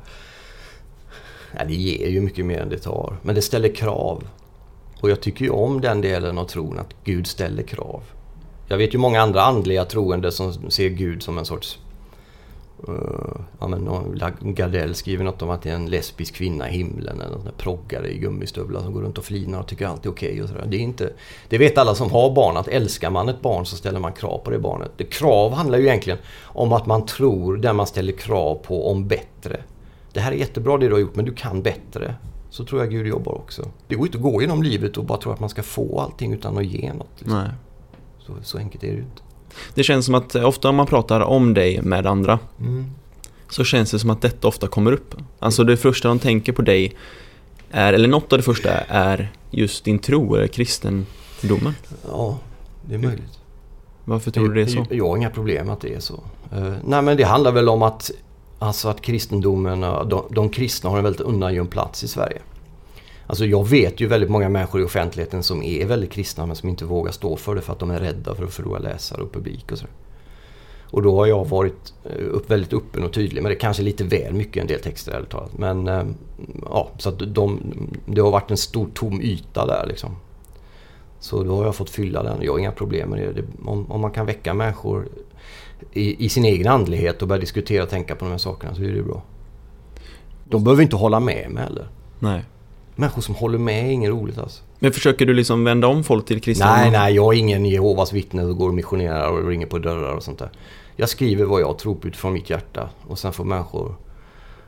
[1.58, 3.18] Ja, det ger ju mycket mer än det tar.
[3.22, 4.24] Men det ställer krav.
[5.02, 8.02] Och jag tycker ju om den delen av tron, att Gud ställer krav.
[8.68, 11.80] Jag vet ju många andra andliga troende som ser Gud som en sorts...
[12.90, 13.90] Uh, ja, men
[14.40, 18.14] Gardell skriver något om att det är en lesbisk kvinna i himlen eller någon proggare
[18.14, 20.66] i gummistövlar som går runt och flinar och tycker allt är okej och sådär.
[20.68, 21.14] Det är inte...
[21.50, 24.38] Det vet alla som har barn att älskar man ett barn så ställer man krav
[24.38, 24.92] på det barnet.
[24.98, 29.08] Det krav handlar ju egentligen om att man tror det man ställer krav på om
[29.08, 29.64] bättre.
[30.14, 32.16] Det här är jättebra det du har gjort men du kan bättre.
[32.50, 33.72] Så tror jag Gud jobbar också.
[33.88, 36.34] Det går inte att gå genom livet och bara tro att man ska få allting
[36.34, 37.08] utan att ge något.
[37.18, 37.40] Liksom.
[37.40, 37.50] Nej.
[38.20, 39.23] Så, så enkelt är det ju inte.
[39.74, 42.86] Det känns som att eh, ofta om man pratar om dig med andra Mm.
[43.50, 45.16] så känns det som att detta ofta kommer upp.
[45.40, 46.96] Alltså det första de tänker på dig
[47.72, 51.76] är, eller något av det första är just din tro eller kristendomen.
[52.10, 52.38] Ja,
[52.86, 53.40] det är möjligt.
[54.06, 54.86] Varför tror du det är så?
[54.90, 56.24] Jag har inga problem att det är så.
[56.52, 58.12] Eh, nej men det handlar väl om att,
[58.60, 62.42] alltså att kristendomen, eh, de, de kristna har en väldigt undangömd plats i Sverige.
[63.34, 66.70] Alltså jag vet ju väldigt många människor i offentligheten som är väldigt kristna men som
[66.70, 69.34] inte vågar stå för det för att de är rädda för att förlora läsare och
[69.34, 69.94] publik och sådär.
[70.84, 73.44] Och då har jag varit eh, upp, väldigt öppen och tydlig.
[73.44, 75.58] Men det kanske lite väl mycket en del texter ärligt talat.
[75.58, 76.04] Men eh,
[76.66, 77.62] ja, så att de,
[78.06, 80.16] det har varit en stor tom yta där liksom.
[81.20, 82.42] Så då har jag fått fylla den.
[82.42, 83.42] Jag har inga problem med det.
[83.42, 85.08] det om, om man kan väcka människor
[85.94, 88.84] i, i sin egen andlighet och börja diskutera och tänka på de här sakerna så
[88.84, 89.24] är det bra.
[90.46, 91.88] De behöver inte hålla med mig heller.
[92.20, 92.44] Nej.
[92.96, 94.64] Människor som håller med är inget roligt alltså.
[94.80, 96.82] Men försöker du liksom vända om folk till kristendomen?
[96.82, 100.14] Nej, nej, jag är ingen Jehovas vittne och går och missionerar och ringer på dörrar
[100.14, 100.50] och sånt där.
[100.96, 103.96] Jag skriver vad jag tror på utifrån mitt hjärta och sen får människor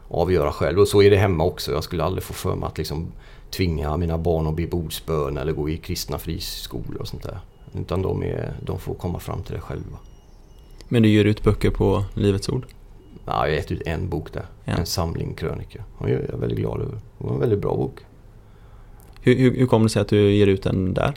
[0.08, 0.80] avgöra själv.
[0.80, 1.72] Och så är det hemma också.
[1.72, 3.12] Jag skulle aldrig få för mig att liksom
[3.52, 7.40] tvinga mina barn att be bordsbön eller gå i kristna friskolor och sånt där.
[7.80, 9.98] Utan de, är, de får komma fram till det själva.
[10.88, 12.66] Men du ger ut böcker på Livets Ord?
[13.26, 14.46] Ja, jag har gett ut en bok där.
[14.64, 14.74] Ja.
[14.74, 15.84] En samling krönikor.
[15.98, 17.00] Och jag är väldigt glad över.
[17.18, 18.00] Det var en väldigt bra bok.
[19.26, 21.14] Hur, hur, hur kommer det sig att du ger ut den där?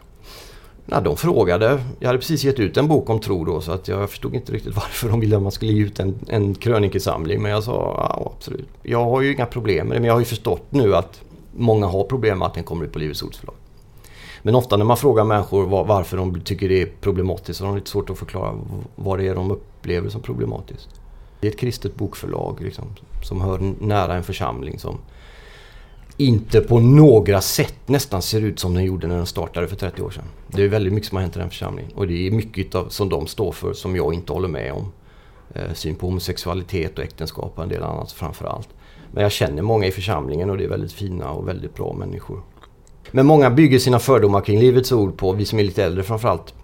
[0.87, 1.83] Ja, de frågade.
[2.01, 4.53] Jag hade precis gett ut en bok om tro då så att jag förstod inte
[4.53, 7.43] riktigt varför de ville att man skulle ge ut en, en krönikesamling.
[7.43, 8.69] Men jag sa ja, absolut.
[8.83, 11.21] Jag har ju inga problem med det men jag har ju förstått nu att
[11.53, 13.57] många har problem med att den kommer ut på Livets Ords förlag.
[14.43, 17.69] Men ofta när man frågar människor var, varför de tycker det är problematiskt så har
[17.69, 18.55] de lite svårt att förklara
[18.97, 20.89] vad det är de upplever som problematiskt.
[21.41, 22.85] Det är ett kristet bokförlag liksom,
[23.23, 24.99] som hör nära en församling som
[26.19, 30.03] inte på några sätt nästan ser ut som den gjorde när den startade för 30
[30.03, 30.25] år sedan.
[30.49, 32.89] Det är väldigt mycket som har hänt i den församlingen och det är mycket av,
[32.89, 34.93] som de står för som jag inte håller med om.
[35.55, 38.69] Eh, syn på homosexualitet och äktenskap och en del annat framför allt.
[39.13, 42.43] Men jag känner många i församlingen och det är väldigt fina och väldigt bra människor.
[43.11, 46.55] Men många bygger sina fördomar kring Livets Ord på, vi som är lite äldre framförallt,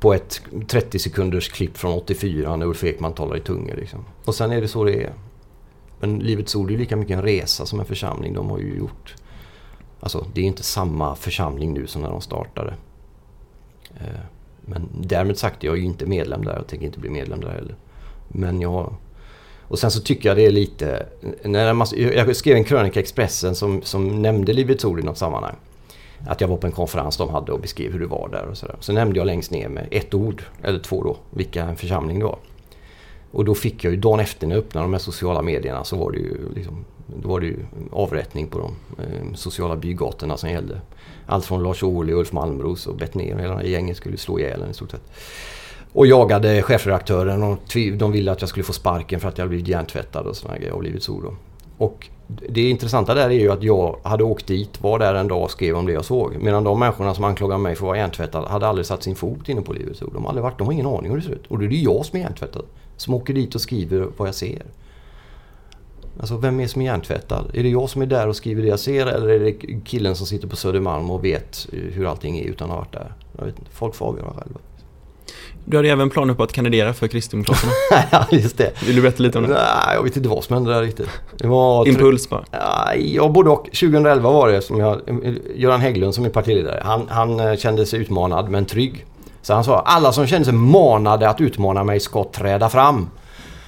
[0.00, 3.76] på ett 30 sekunders klipp från 84 när Ulf Ekman talar i tungor.
[3.76, 4.04] Liksom.
[4.24, 5.12] Och sen är det så det är.
[6.02, 8.34] Men Livets Ord är ju lika mycket en resa som en församling.
[8.34, 9.14] De har ju gjort...
[10.00, 12.74] Alltså det är inte samma församling nu som när de startade.
[13.94, 14.20] Eh,
[14.60, 17.50] men därmed sagt, jag är ju inte medlem där och tänker inte bli medlem där
[17.50, 17.74] heller.
[18.28, 18.94] Men jag...
[19.60, 21.06] Och sen så tycker jag det är lite...
[21.44, 25.18] När man, jag skrev en krönika i Expressen som, som nämnde Livets Ord i något
[25.18, 25.56] sammanhang.
[26.26, 28.56] Att jag var på en konferens de hade och beskrev hur det var där och
[28.56, 28.76] sådär.
[28.80, 32.24] Så nämnde jag längst ner med ett ord, eller två då, vilka en församling det
[32.24, 32.38] var.
[33.32, 35.96] Och då fick jag ju dagen efter när jag öppnade de här sociala medierna så
[35.96, 36.84] var det ju, liksom,
[37.16, 37.58] då var det ju
[37.92, 40.80] avrättning på de eh, sociala bygatorna som gällde.
[41.26, 44.38] Allt från Lars Ohly, Ulf Malmros och Bettner och hela det här gänget skulle slå
[44.38, 45.10] ihjäl en i stort sett.
[45.92, 47.58] Och jagade chefredaktören och
[47.96, 50.58] de ville att jag skulle få sparken för att jag hade blivit hjärntvättad och sådana
[50.58, 51.22] grejer av Livets Ord.
[51.22, 51.34] då.
[51.78, 55.42] Och det intressanta där är ju att jag hade åkt dit, var där en dag
[55.42, 56.36] och skrev om det jag såg.
[56.40, 59.48] Medan de människorna som anklagade mig för att vara hjärntvättad hade aldrig satt sin fot
[59.48, 60.12] inne på Livets Ord.
[60.12, 61.46] De har aldrig varit, de har ingen aning hur det ser ut.
[61.46, 62.64] Och då är ju jag som är hjärntvättad.
[63.02, 64.62] Som åker dit och skriver vad jag ser.
[66.20, 67.50] Alltså vem är som är hjärntvättad?
[67.54, 69.52] Är det jag som är där och skriver det jag ser eller är det
[69.84, 73.14] killen som sitter på Södermalm och vet hur allting är utan att ha varit där?
[73.38, 73.70] Jag vet inte.
[73.70, 74.60] Folk får avgöra själva.
[75.64, 77.72] Du hade även planer på att kandidera för Kristdemokraterna.
[78.10, 78.72] ja, just det.
[78.86, 79.50] Vill du berätta lite om det?
[79.50, 81.08] Nej, jag vet inte vad som hände där riktigt.
[81.38, 82.44] Det var Impuls bara.
[82.50, 83.64] Ja, ja, både och.
[83.64, 85.00] 2011 var det som jag...
[85.54, 86.82] Göran Hägglund som är partiledare.
[86.84, 89.06] Han, han eh, kände sig utmanad men trygg.
[89.42, 93.10] Så han sa alla som kände sig manade att utmana mig ska träda fram.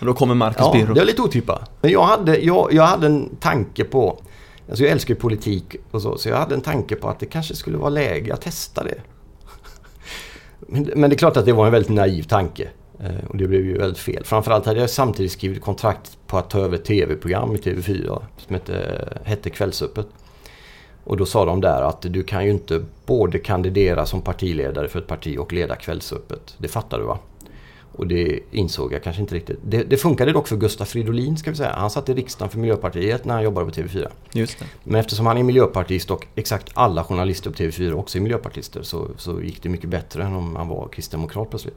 [0.00, 0.94] Och då kommer Marcus Ja, Birro.
[0.94, 1.70] det är lite otippat.
[1.80, 4.20] Men jag hade, jag, jag hade en tanke på...
[4.68, 7.26] Alltså jag älskar ju politik och så, så jag hade en tanke på att det
[7.26, 8.94] kanske skulle vara läge att testa det.
[10.66, 12.68] Men, men det är klart att det var en väldigt naiv tanke.
[13.00, 14.24] Eh, och det blev ju väldigt fel.
[14.24, 18.54] Framförallt hade jag samtidigt skrivit kontrakt på att ta över ett tv-program i TV4 som
[18.54, 20.06] hette, hette Kvällsöppet.
[21.04, 24.98] Och då sa de där att du kan ju inte både kandidera som partiledare för
[24.98, 26.54] ett parti och leda Kvällsöppet.
[26.58, 27.18] Det fattar du va?
[27.96, 29.58] Och det insåg jag kanske inte riktigt.
[29.64, 31.72] Det, det funkade dock för Gustaf Fridolin ska vi säga.
[31.72, 34.08] Han satt i riksdagen för Miljöpartiet när han jobbade på TV4.
[34.32, 34.64] Just det.
[34.84, 39.08] Men eftersom han är miljöpartist och exakt alla journalister på TV4 också är miljöpartister så,
[39.16, 41.76] så gick det mycket bättre än om han var kristdemokrat plötsligt.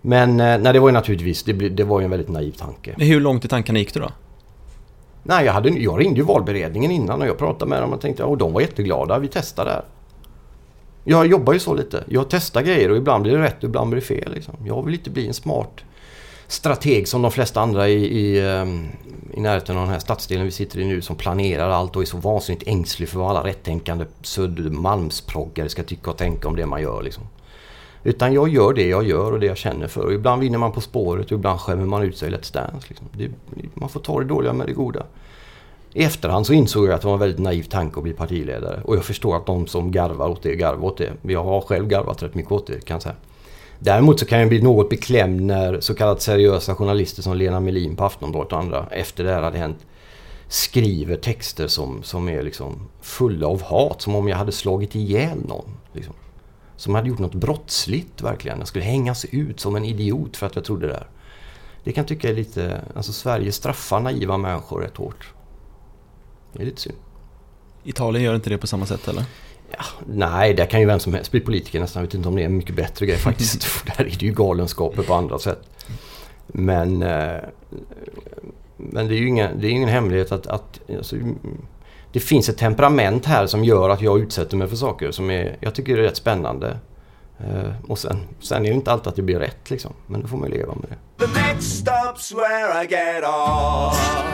[0.00, 2.94] Men eh, nej, det var ju naturligtvis, det, det var ju en väldigt naiv tanke.
[2.96, 4.10] Men hur långt i tankarna gick du då?
[5.22, 8.24] Nej, jag, hade, jag ringde ju valberedningen innan och jag pratade med dem och tänkte
[8.24, 9.84] och de var jätteglada, vi testar det här.
[11.04, 12.04] Jag jobbar ju så lite.
[12.08, 14.32] Jag testar grejer och ibland blir det rätt och ibland blir det fel.
[14.34, 14.54] Liksom.
[14.64, 15.84] Jag vill inte bli en smart
[16.46, 18.88] strateg som de flesta andra i, i, ehm,
[19.34, 22.06] i närheten av den här stadsdelen vi sitter i nu som planerar allt och är
[22.06, 26.82] så vansinnigt ängslig för vad alla rättänkande Södermalmsproggare ska tycka och tänka om det man
[26.82, 27.02] gör.
[27.02, 27.24] Liksom.
[28.02, 30.04] Utan jag gör det jag gör och det jag känner för.
[30.04, 32.86] Och ibland vinner man på spåret och ibland skämmer man ut sig i Let's Dance.
[32.88, 33.06] Liksom.
[33.12, 33.30] Det,
[33.74, 35.02] man får ta det dåliga med det goda.
[35.92, 38.80] I efterhand så insåg jag att det var en väldigt naiv tanke att bli partiledare.
[38.84, 41.12] Och jag förstår att de som garvar åt det garvar åt det.
[41.22, 43.14] Jag har själv garvat rätt mycket åt det kan jag säga.
[43.78, 47.96] Däremot så kan jag bli något beklämd när så kallat seriösa journalister som Lena Melin
[47.96, 49.86] på Aftonbladet och andra efter det här hade hänt
[50.48, 54.02] skriver texter som, som är liksom fulla av hat.
[54.02, 55.68] Som om jag hade slagit ihjäl någon.
[55.92, 56.14] Liksom.
[56.78, 58.58] Som hade gjort något brottsligt verkligen.
[58.58, 61.06] Jag skulle hängas ut som en idiot för att jag trodde det här.
[61.84, 62.80] Det kan jag tycka är lite...
[62.94, 65.32] Alltså Sverige straffar naiva människor rätt hårt.
[66.52, 66.96] Det är lite synd.
[67.84, 69.24] Italien gör inte det på samma sätt eller?
[69.70, 72.00] Ja, nej, där kan ju vem som helst bli politiker nästan.
[72.00, 73.84] Jag vet inte om det är en mycket bättre grej faktiskt.
[73.96, 75.62] Där är det ju galenskaper på andra sätt.
[76.46, 77.40] Men, eh,
[78.76, 81.16] men det är ju inga, det är ingen hemlighet att, att alltså,
[82.12, 85.56] det finns ett temperament här som gör att jag utsätter mig för saker som är,
[85.60, 86.76] jag tycker är rätt spännande.
[87.38, 89.92] Eh, och sen, sen är det inte alltid att det blir rätt liksom.
[90.06, 91.26] Men då får man ju leva med det.
[91.26, 94.24] The next stop's where I get off.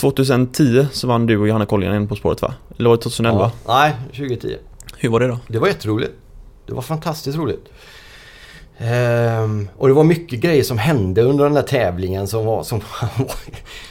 [0.00, 2.54] 2010 så vann du och Johanna Koljonen På spåret va?
[2.78, 3.50] Eller var det 2011?
[3.66, 4.56] Ja, nej, 2010.
[4.96, 5.38] Hur var det då?
[5.46, 6.12] Det var jätteroligt.
[6.66, 7.64] Det var fantastiskt roligt.
[8.78, 12.78] Ehm, och det var mycket grejer som hände under den där tävlingen som var, som
[13.18, 13.28] var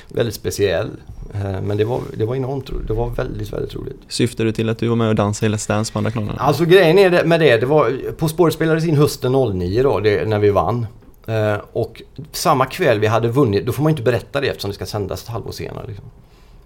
[0.07, 0.89] väldigt speciell.
[1.33, 2.87] Ehm, men det var, det var enormt roligt.
[2.87, 3.97] Det var väldigt, väldigt roligt.
[4.07, 6.39] Syftar du till att du var med och dansade i Let's Dance på andra kanalerna?
[6.39, 9.99] Alltså grejen är det, med det, det var, På spåret spelades in hösten 09 då,
[9.99, 10.87] det, när vi vann.
[11.27, 14.75] Ehm, och samma kväll vi hade vunnit, då får man inte berätta det eftersom det
[14.75, 15.87] ska sändas ett halvår senare.
[15.87, 16.05] Liksom.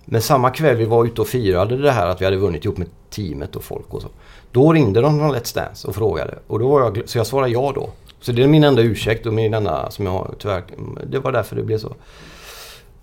[0.05, 2.77] Men samma kväll vi var ute och firade det här att vi hade vunnit ihop
[2.77, 4.07] med teamet och folk och så.
[4.51, 6.39] Då ringde de från Let's Dance och frågade.
[6.47, 7.89] Och då var jag, så jag svarade ja då.
[8.21, 10.63] Så det är min enda ursäkt och min enda som jag har tyvärr.
[11.07, 11.95] Det var därför det blev så.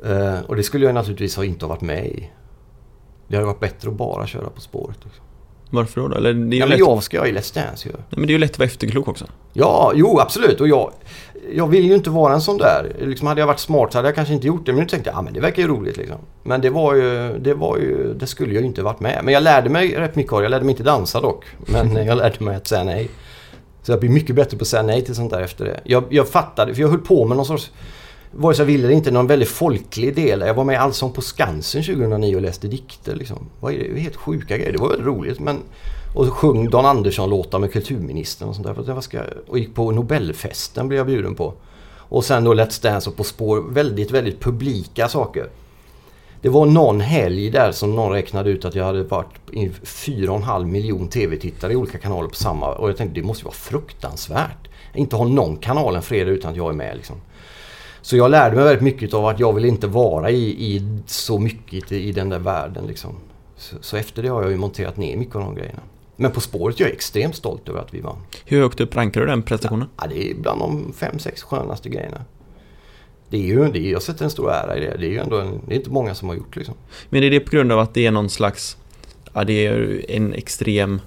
[0.04, 2.30] Eh, och det skulle jag naturligtvis ha inte ha varit med i.
[3.28, 4.98] Det hade varit bättre att bara köra På spåret.
[5.06, 5.20] Också.
[5.70, 6.16] Varför då?
[6.16, 6.78] Eller det är ju Ja, lätt...
[6.78, 7.92] men jag ska jag i Let's Dance ju.
[7.94, 9.24] Nej, men det är ju lätt att vara efterklok också.
[9.52, 10.60] Ja, jo absolut.
[10.60, 10.92] Och jag,
[11.52, 12.96] jag vill ju inte vara en sån där.
[13.00, 14.72] Liksom, hade jag varit smart så hade jag kanske inte gjort det.
[14.72, 16.16] Men nu tänkte jag, ja men det verkar ju roligt liksom.
[16.42, 19.20] Men det var ju, det var ju, det skulle jag ju inte varit med.
[19.24, 20.42] Men jag lärde mig rätt mycket av.
[20.42, 21.44] Jag lärde mig inte dansa dock.
[21.58, 23.08] Men jag lärde mig att säga nej.
[23.88, 25.80] Så jag blir mycket bättre på att säga nej till sånt där efter det.
[25.84, 27.70] Jag, jag fattade, för jag höll på med någon sorts,
[28.30, 30.40] vare sig jag ville eller inte, någon väldigt folklig del.
[30.40, 33.38] Jag var med i Allsång på Skansen 2009 och läste dikter liksom.
[33.60, 34.00] Vad är det?
[34.00, 34.72] helt sjuka grejer.
[34.72, 35.58] Det var väldigt roligt men...
[36.14, 38.74] Och så sjöng Dan Andersson-låtar med kulturministern och sånt där.
[38.74, 41.54] För att jag ska, och gick på Nobelfesten blev jag bjuden på.
[41.96, 43.64] Och sen då Let's Dance och På spår.
[43.70, 45.48] Väldigt, väldigt publika saker.
[46.42, 50.64] Det var någon helg där som någon räknade ut att jag hade varit i 4,5
[50.64, 52.74] miljon tv-tittare i olika kanaler på samma.
[52.74, 54.68] Och jag tänkte det måste vara fruktansvärt.
[54.94, 57.16] Inte ha någon kanal en fredag utan att jag är med liksom.
[58.00, 61.38] Så jag lärde mig väldigt mycket av att jag vill inte vara i, i så
[61.38, 63.16] mycket i, i den där världen liksom.
[63.56, 65.82] Så, så efter det har jag ju monterat ner mycket av de grejerna.
[66.16, 68.16] Men På spåret jag är extremt stolt över att vi vann.
[68.44, 69.88] Hur högt upp rankar du den prestationen?
[69.96, 72.24] Ja, det är bland de fem, sex skönaste grejerna.
[73.30, 74.96] Det är ju, det är, jag sätter en stor ära i det.
[74.98, 76.74] Det är ju ändå en, det är inte många som har gjort liksom.
[77.08, 78.76] Men är det på grund av att det är någon slags,
[79.32, 81.00] ja det är en extrem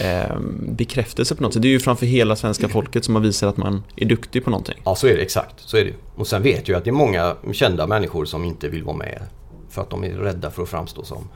[0.00, 0.38] eh,
[0.68, 1.62] bekräftelse på något sätt.
[1.62, 4.50] Det är ju framför hela svenska folket som har visat att man är duktig på
[4.50, 4.80] någonting.
[4.84, 5.60] Ja, så är det exakt.
[5.60, 5.94] Så är det.
[6.14, 9.22] Och sen vet jag att det är många kända människor som inte vill vara med.
[9.70, 11.28] För att de är rädda för att framstå som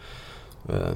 [0.69, 0.93] eh,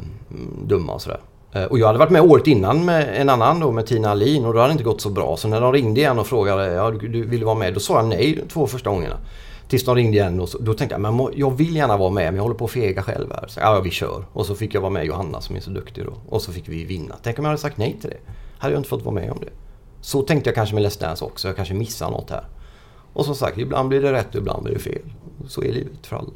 [0.64, 1.20] dumma och sådär.
[1.53, 4.44] Eh, och jag hade varit med året innan med en annan då, med Tina Alin
[4.44, 5.36] och då hade det inte gått så bra.
[5.36, 7.74] Så när de ringde igen och frågade, ja du, du vill vara med?
[7.74, 9.16] Då sa jag nej två första gångerna.
[9.68, 12.24] Tills de ringde igen och så, då tänkte jag, men jag vill gärna vara med
[12.24, 13.46] men jag håller på att fega själv här.
[13.48, 14.24] Så, ja, vi kör.
[14.32, 16.12] Och så fick jag vara med Johanna som är så duktig då.
[16.28, 17.16] Och så fick vi vinna.
[17.22, 18.32] Tänk om jag hade sagt nej till det.
[18.59, 19.51] Hade jag inte fått vara med om det.
[20.01, 21.48] Så tänkte jag kanske med Let's Dance också.
[21.48, 22.44] Jag kanske missar något här.
[23.12, 25.03] Och som sagt, ibland blir det rätt och ibland blir det fel.
[25.48, 26.30] Så är livet för alla.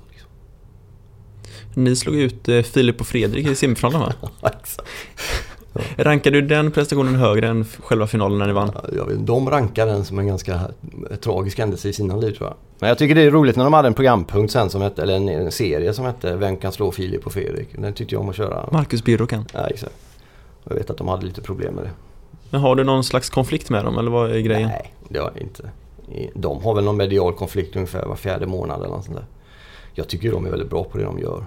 [1.74, 4.12] Ni slog ut eh, Filip och Fredrik i semifinalen va?
[5.76, 5.80] Ja.
[5.96, 8.70] Rankar du den prestationen högre än själva finalen när ni vann?
[8.74, 10.60] Ja, Jag vet, de rankar den som en ganska
[11.20, 12.56] tragisk händelse i sina liv tror jag.
[12.78, 15.16] Men jag tycker det är roligt när de hade en programpunkt sen som hette, eller
[15.16, 17.68] en, en serie som hette Vem kan slå Filip och Fredrik?
[17.78, 18.68] Den tyckte jag om att köra.
[18.72, 19.44] Marcus Birro kan.
[19.52, 19.94] Ja, exakt.
[20.64, 21.90] Jag vet att de hade lite problem med det.
[22.50, 24.68] Men har du någon slags konflikt med dem eller vad är grejen?
[24.68, 25.70] Nej, det har jag inte.
[26.34, 29.26] De har väl någon medial konflikt ungefär var fjärde månad eller något sånt där.
[29.94, 31.44] Jag tycker de är väldigt bra på det de gör.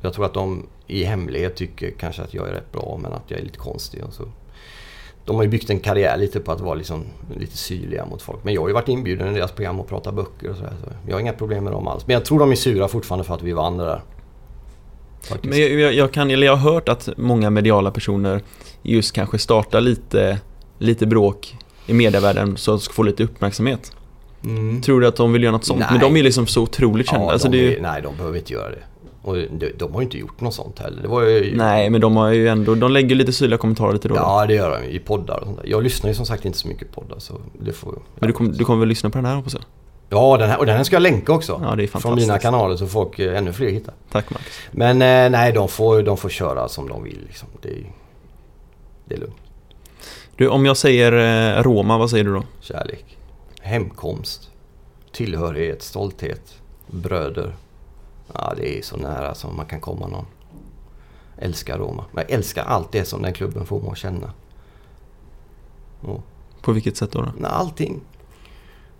[0.00, 3.22] Jag tror att de i hemlighet tycker kanske att jag är rätt bra men att
[3.26, 4.04] jag är lite konstig.
[4.04, 4.22] Och så.
[5.24, 7.04] De har ju byggt en karriär lite på att vara liksom
[7.38, 8.44] lite syrliga mot folk.
[8.44, 10.72] Men jag har ju varit inbjuden i deras program och prata böcker och sådär.
[10.84, 12.06] Så jag har inga problem med dem alls.
[12.06, 14.02] Men jag tror de är sura fortfarande för att vi vann det där.
[15.22, 15.50] Faktiskt.
[15.50, 18.42] Men jag, jag, jag, kan, eller jag har hört att många mediala personer
[18.82, 20.40] just kanske startar lite,
[20.78, 23.92] lite bråk i medievärlden så att de ska få lite uppmärksamhet.
[24.44, 24.82] Mm.
[24.82, 25.80] Tror du att de vill göra något sånt?
[25.80, 25.88] Nej.
[25.90, 27.24] Men de är liksom så otroligt kända.
[27.26, 28.82] Ja, alltså, är ju, nej, de behöver inte göra det.
[29.22, 31.02] Och de, de har ju inte gjort något sånt heller.
[31.02, 34.08] Det var ju, nej, men de har ju ändå, de lägger lite syrliga kommentarer lite
[34.08, 34.14] då.
[34.14, 35.66] Ja, det gör de i poddar och sånt där.
[35.66, 37.98] Jag lyssnar ju som sagt inte så mycket poddar så det får...
[38.18, 39.62] Men du, kom, du kommer väl lyssna på den här hoppas jag?
[40.10, 41.60] Ja, den här, och den här ska jag länka också.
[41.64, 42.28] Ja, det är från fantastiskt.
[42.28, 43.94] mina kanaler så folk, eh, ännu fler hittar.
[44.10, 44.52] Tack Marcus.
[44.70, 47.48] Men eh, nej, de får, de får köra som de vill liksom.
[47.62, 47.92] Det, är-
[49.04, 49.36] det är lugnt.
[50.36, 51.12] Du, om jag säger
[51.58, 52.42] eh, Roma, vad säger du då?
[52.60, 53.04] Kärlek.
[53.60, 54.50] Hemkomst.
[55.12, 56.54] Tillhörighet, stolthet.
[56.86, 57.52] Bröder.
[58.34, 60.26] Ja, det är så nära som man kan komma någon.
[61.38, 62.04] Älskar Roma.
[62.12, 64.32] Men jag älskar allt det som den klubben får mig att känna.
[66.00, 66.20] Och,
[66.62, 67.20] På vilket sätt då?
[67.40, 67.46] då?
[67.46, 68.00] allting.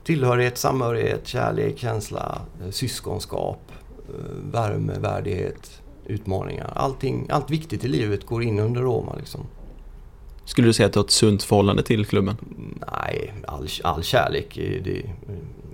[0.04, 3.60] Tillhörighet, samhörighet, kärlek, känsla, eh, syskonskap,
[4.08, 4.14] eh,
[4.52, 6.72] värme, värdighet, utmaningar.
[6.76, 9.40] Allting, allt viktigt i livet går in under Roma liksom.
[10.44, 12.36] Skulle du säga att du har ett sunt förhållande till klubben?
[12.92, 15.02] Nej, all, all kärlek, är- det,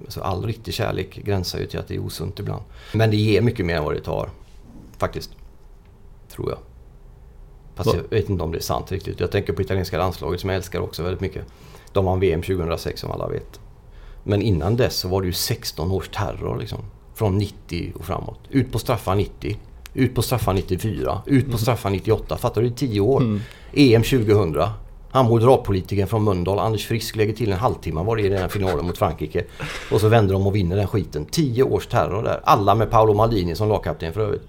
[0.05, 2.63] alltså all riktig kärlek gränsar ju till att det är osunt ibland.
[2.93, 4.31] Men det ger mycket mer än vad det tar.
[4.99, 5.31] Faktiskt.
[6.29, 6.59] Tror jag.
[7.75, 8.01] Fast Va?
[8.11, 9.21] jag vet inte om det är sant riktigt.
[9.21, 11.45] Jag tänker på italienska landslaget som jag älskar också väldigt mycket.
[11.93, 13.61] De vann VM 2006 som alla vet.
[14.25, 16.79] Men innan dess så var det ju 16 års terror liksom.
[17.15, 18.41] Från 90 och framåt.
[18.51, 19.57] Ut på straffar 90.
[19.95, 21.23] Ut på straffar 94.
[21.27, 22.37] Ut på straffar 98.
[22.37, 22.71] Fattar du?
[22.71, 23.41] 10 år.
[23.73, 24.57] EM 2000.
[25.15, 28.49] Han moderatpolitikern från Mölndal, Anders Frisk, lägger till en halvtimme var det i den här
[28.49, 29.45] finalen mot Frankrike.
[29.91, 31.25] Och så vänder de och vinner den skiten.
[31.25, 32.41] 10 års terror där.
[32.45, 34.43] Alla med Paolo Maldini som lagkapten för övrigt.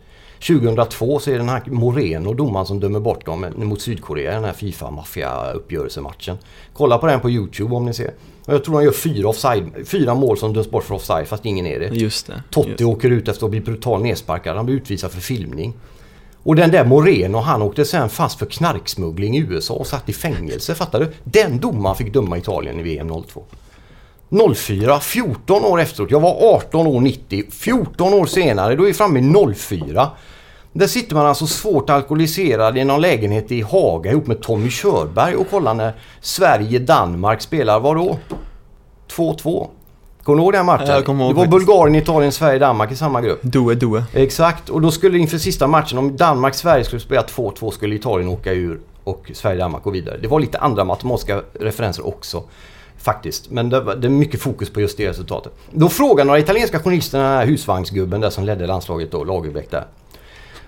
[0.47, 4.35] 2002 så är det den här Moreno, domaren som dömer bort dem mot Sydkorea i
[4.35, 6.37] den här Fifa-maffia-uppgörelsematchen.
[6.73, 8.13] Kolla på den på Youtube om ni ser.
[8.45, 11.65] Jag tror de gör fyra, offside, fyra mål som döms bort för offside fast ingen
[11.65, 11.87] är det.
[11.87, 12.43] Just det.
[12.49, 12.81] Totti Just.
[12.81, 14.55] åker ut efter att bli brutalt nedsparkad.
[14.55, 15.73] Han blir utvisad för filmning.
[16.45, 20.13] Och den där Moreno, han åkte sen fast för knarksmuggling i USA och satt i
[20.13, 20.75] fängelse.
[20.75, 21.11] Fattar du?
[21.23, 23.43] Den domaren fick döma Italien i VM 02.
[24.55, 26.11] 04, 14 år efteråt.
[26.11, 27.43] Jag var 18 år 90.
[27.51, 30.09] 14 år senare, då är vi framme i 04.
[30.73, 35.35] Där sitter man alltså svårt alkoholiserad i någon lägenhet i Haga ihop med Tommy Körberg
[35.35, 38.17] och kollar när Sverige-Danmark spelar, vadå?
[39.11, 39.67] 2-2.
[40.25, 40.87] Kommer du ihåg den matchen?
[40.87, 41.67] Jag kommer ihåg det var faktiskt.
[41.67, 43.39] Bulgarien, Italien, Sverige, Danmark i samma grupp.
[43.41, 44.03] Due, due.
[44.13, 48.53] Exakt, och då skulle inför sista matchen, om Danmark-Sverige skulle spela 2-2 skulle Italien åka
[48.53, 50.17] ur och Sverige-Danmark gå vidare.
[50.21, 52.43] Det var lite andra matematiska referenser också.
[52.97, 55.53] Faktiskt, men det, var, det är mycket fokus på just det resultatet.
[55.71, 59.85] Då frågar några italienska journalister den här husvagnsgubben där som ledde landslaget då, Lagerbäck där.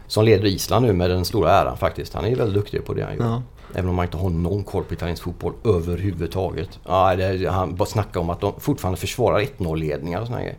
[0.07, 2.13] Som leder Island nu med den stora äran faktiskt.
[2.13, 3.25] Han är väldigt duktig på det han gör.
[3.25, 3.41] Ja.
[3.77, 6.69] Även om man inte har någon koll på italiensk fotboll överhuvudtaget.
[6.87, 10.57] Ja, det, han bara snackar om att de fortfarande försvarar 1-0-ledningar och såna grejer.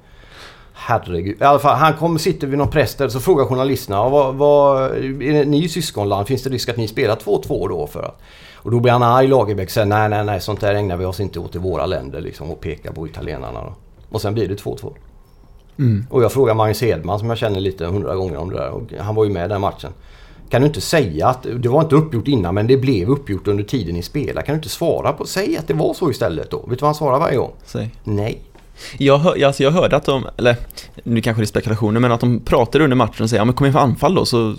[0.73, 1.41] Herregud.
[1.41, 3.97] I alla fall, han kommer, sitter vid någon press där så frågar journalisterna.
[3.97, 4.83] "Ja, Vad, vad,
[5.23, 7.87] är ni syskonland, finns det risk att ni spelar 2-2 då?
[7.87, 8.21] För att,
[8.55, 11.05] och då blir han arg Lagerbäck och säger nej, nej, nej, sånt där ägnar vi
[11.05, 13.75] oss inte åt i våra länder liksom och pekar på italienarna då.
[14.11, 14.93] Och sen blir det 2-2.
[16.11, 18.71] Och jag frågar Magnus Hedman som jag känner lite hundra gånger om det där.
[18.71, 19.91] Och han var ju med den matchen.
[20.51, 23.65] Kan du inte säga att det var inte uppgjort innan men det blev uppgjort under
[23.65, 24.47] tiden ni spelade?
[24.47, 25.27] Kan du inte svara på...
[25.27, 26.59] Säg att det var så istället då.
[26.59, 27.53] Vet du vad han svarar varje gång?
[27.65, 27.91] Säg.
[28.05, 28.41] Nej.
[28.99, 30.57] Jag, hör, alltså jag hörde att de, eller
[31.03, 33.55] nu kanske det är spekulationer, men att de pratade under matchen och säger ja men
[33.55, 34.57] kom in för anfall då så...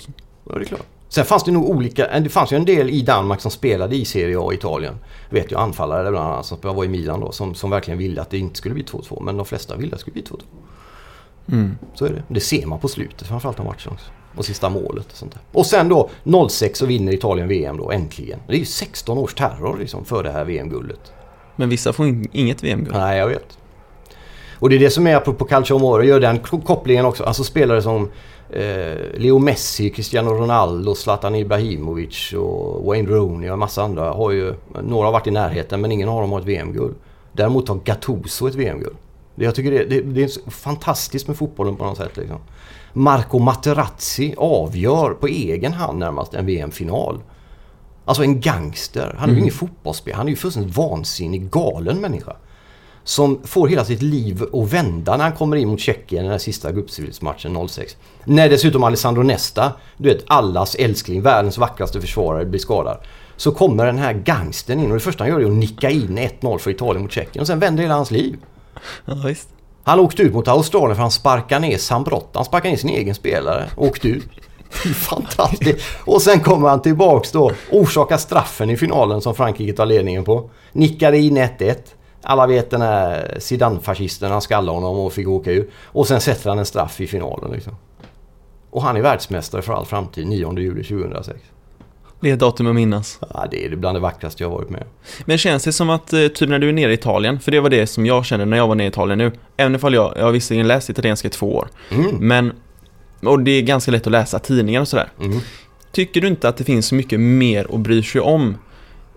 [0.49, 0.85] Ja, det är klart.
[1.09, 4.05] Sen fanns det nog olika, det fanns ju en del i Danmark som spelade i
[4.05, 4.95] Serie A i Italien.
[5.29, 8.29] Vet ju anfallare bland annat som var i Milan då som, som verkligen ville att
[8.29, 9.23] det inte skulle bli 2-2.
[9.23, 10.39] Men de flesta ville att det skulle bli 2-2.
[11.51, 11.77] Mm.
[11.93, 12.23] Så är det.
[12.27, 14.05] Det ser man på slutet framförallt av matchen också.
[14.35, 15.41] Och sista målet och sånt där.
[15.51, 16.09] Och sen då
[16.49, 18.39] 06 så vinner Italien VM då äntligen.
[18.47, 21.11] Det är ju 16 års terror liksom för det här VM-guldet.
[21.55, 22.97] Men vissa får in, inget VM-guld.
[22.97, 23.57] Nej, jag vet.
[24.59, 27.23] Och det är det som är apropå Calcio Amore, gör den kopplingen också.
[27.23, 28.09] Alltså spelare som
[28.49, 34.31] eh, Leo Messi, Cristiano Ronaldo, Zlatan Ibrahimovic och Wayne Rooney och en massa andra har
[34.31, 34.53] ju...
[34.83, 36.95] Några har varit i närheten men ingen av dem har ett VM-guld.
[37.31, 38.95] Däremot har Gattuso ett VM-guld.
[39.35, 42.17] Jag tycker det, det, det är fantastiskt med fotbollen på något sätt.
[42.17, 42.39] Liksom.
[42.93, 47.21] Marco Materazzi avgör på egen hand närmast en VM-final.
[48.05, 49.15] Alltså en gangster.
[49.19, 50.17] Han är ju ingen fotbollsspelare.
[50.17, 52.35] Han är ju fullständigt vansinnig, galen människa.
[53.03, 56.31] Som får hela sitt liv att vända när han kommer in mot Tjeckien i den
[56.31, 57.97] här sista gruppspelsmatchen 06.
[58.25, 62.97] När dessutom Alessandro Nesta, du vet allas älskling, världens vackraste försvarare, blir skadad.
[63.35, 66.19] Så kommer den här gangstern in och det första han gör är att nicka in
[66.19, 68.37] 1-0 för Italien mot Tjeckien och sen vänder hela hans liv.
[69.05, 69.49] Ja, visst.
[69.83, 72.29] Han åkte ut mot Australien för han sparkade ner Sambrott.
[72.33, 74.29] Han sparkade ner sin egen spelare och åkte ut.
[74.95, 75.85] Fantastiskt.
[76.05, 77.51] Och sen kommer han tillbaks då.
[77.71, 80.49] Orsakar straffen i finalen som Frankrike tar ledningen på.
[80.71, 81.75] Nickade in 1-1.
[82.21, 85.69] Alla vet den här Zidane-fascisten, han skallade honom och fick åka ur.
[85.85, 87.75] Och sen sätter han en straff i finalen liksom.
[88.69, 91.39] Och han är världsmästare för all framtid 9 juli 2006.
[92.21, 93.19] Det är ett datum att minnas.
[93.33, 94.87] Ja, det är bland det vackraste jag har varit med om.
[95.25, 97.59] Men känns det som att, eh, typ när du är nere i Italien, för det
[97.59, 100.13] var det som jag kände när jag var nere i Italien nu, även ifall jag,
[100.17, 102.15] jag har visserligen läst italienska i två år, Mm.
[102.19, 102.53] men,
[103.23, 105.07] och det är ganska lätt att läsa tidningar och sådär.
[105.21, 105.39] Mm.
[105.91, 108.57] Tycker du inte att det finns så mycket mer att bry sig om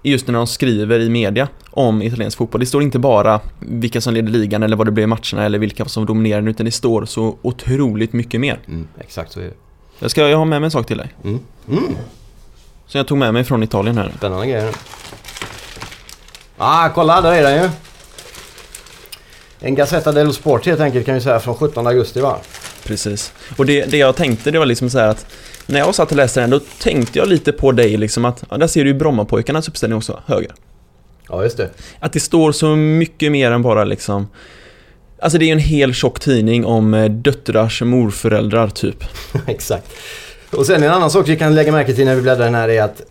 [0.03, 2.61] just när de skriver i media om italiensk fotboll?
[2.61, 5.59] Det står inte bara vilka som leder ligan eller vad det blev i matcherna eller
[5.59, 8.59] vilka som dominerar, utan det står så otroligt mycket mer.
[8.69, 9.55] Mm, exakt så är det.
[9.99, 11.09] Jag ska jag har med mig en sak till dig.
[11.25, 11.39] Mm.
[11.69, 11.83] Mm.
[12.93, 14.12] Som jag tog med mig från Italien här.
[14.16, 14.74] Spännande grejer.
[16.59, 17.70] Ah, kolla där är den ju.
[19.61, 22.38] En Gazzetta dello Sport helt enkelt kan vi säga från 17 augusti va?
[22.84, 23.32] Precis.
[23.57, 25.26] Och det, det jag tänkte det var liksom så här att
[25.66, 28.59] när jag satt och läste den då tänkte jag lite på dig liksom att, ja,
[28.59, 30.53] där ser du ju Brommapojkarnas uppställning också, höger.
[31.28, 31.70] Ja just det.
[32.01, 34.28] Att det står så mycket mer än bara liksom
[35.18, 39.05] Alltså det är ju en hel tjock tidning om eh, döttrars morföräldrar typ.
[39.47, 39.93] Exakt.
[40.57, 42.69] Och sen en annan sak vi kan lägga märke till när vi bläddrar den här
[42.69, 43.03] är att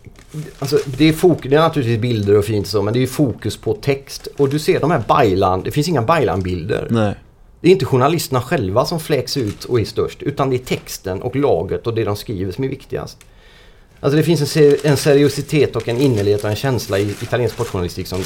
[0.58, 3.56] Alltså, det, är fok- det är naturligtvis bilder och fint så men det är fokus
[3.56, 4.28] på text.
[4.36, 6.86] Och du ser de här Baylan, det finns inga Baylan-bilder.
[6.90, 7.14] Nej.
[7.60, 10.22] Det är inte journalisterna själva som fläks ut och är störst.
[10.22, 13.18] Utan det är texten och laget och det de skriver som är viktigast.
[14.00, 17.54] Alltså det finns en, ser- en seriositet och en innerlighet och en känsla i italiensk
[17.54, 18.20] sportjournalistik som...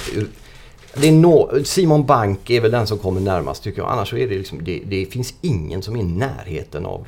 [0.95, 3.91] Det är nå Simon Bank är väl den som kommer närmast tycker jag.
[3.91, 4.65] Annars så är det liksom...
[4.65, 7.07] Det, det finns ingen som är i närheten av,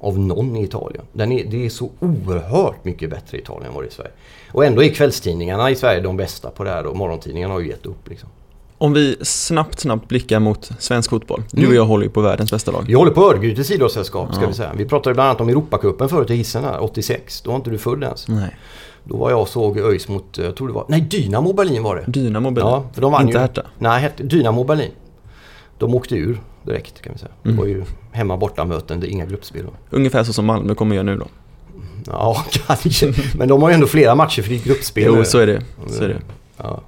[0.00, 1.04] av någon i Italien.
[1.12, 3.94] Den är, det är så oerhört mycket bättre i Italien än vad det är i
[3.94, 4.10] Sverige.
[4.52, 7.68] Och ändå är kvällstidningarna i Sverige de bästa på det här och morgontidningarna har ju
[7.68, 8.28] gett upp liksom.
[8.78, 11.42] Om vi snabbt, snabbt blickar mot svensk fotboll.
[11.52, 11.70] Du Mm.
[11.70, 12.84] och jag håller ju på världens bästa lag.
[12.86, 14.48] Vi håller på Örgrytes idrottssällskap ska Ja.
[14.48, 14.72] vi säga.
[14.76, 17.40] Vi pratade bland annat om Europacupen förut i hissen här, 86.
[17.42, 18.28] Då var inte du född ens.
[18.28, 18.56] Nej.
[19.04, 21.96] Då var jag och såg ÖIS mot, jag tror det var, nej Dynamo Berlin var
[21.96, 22.04] det.
[22.06, 22.70] Dynamo Berlin.
[22.70, 23.40] Ja, för de vann Inte ju.
[23.40, 23.62] Hertha.
[23.78, 24.90] Nej, Dynamo Berlin.
[25.80, 27.30] De åkte ur direkt kan vi säga.
[27.44, 27.56] Mm.
[27.56, 29.66] Det var ju hemma borta möten, det är inga gruppspel.
[29.90, 31.26] Ungefär så som Malmö kommer göra nu då.
[32.06, 33.12] Ja, kanske.
[33.34, 35.04] Men de har ju ändå flera matcher för är gruppspel.
[35.06, 35.62] Jo, så är det.
[35.88, 36.20] Så är det.
[36.56, 36.80] Ja.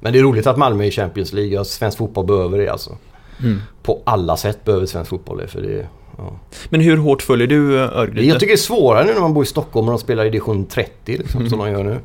[0.00, 1.52] Men det är roligt att Malmö är i Champions League.
[1.54, 2.96] Ja, svensk fotboll behöver det alltså.
[3.42, 3.58] Mm.
[3.82, 5.46] På alla sätt behöver svensk fotboll det.
[5.46, 5.86] För det
[6.18, 6.32] ja.
[6.68, 8.26] Men hur hårt följer du eh, Örgryte?
[8.28, 10.30] Jag tycker det är svårare nu när man bor i Stockholm och de spelar i
[10.30, 11.50] division 30 liksom, Mm.
[11.50, 11.98] som de gör nu.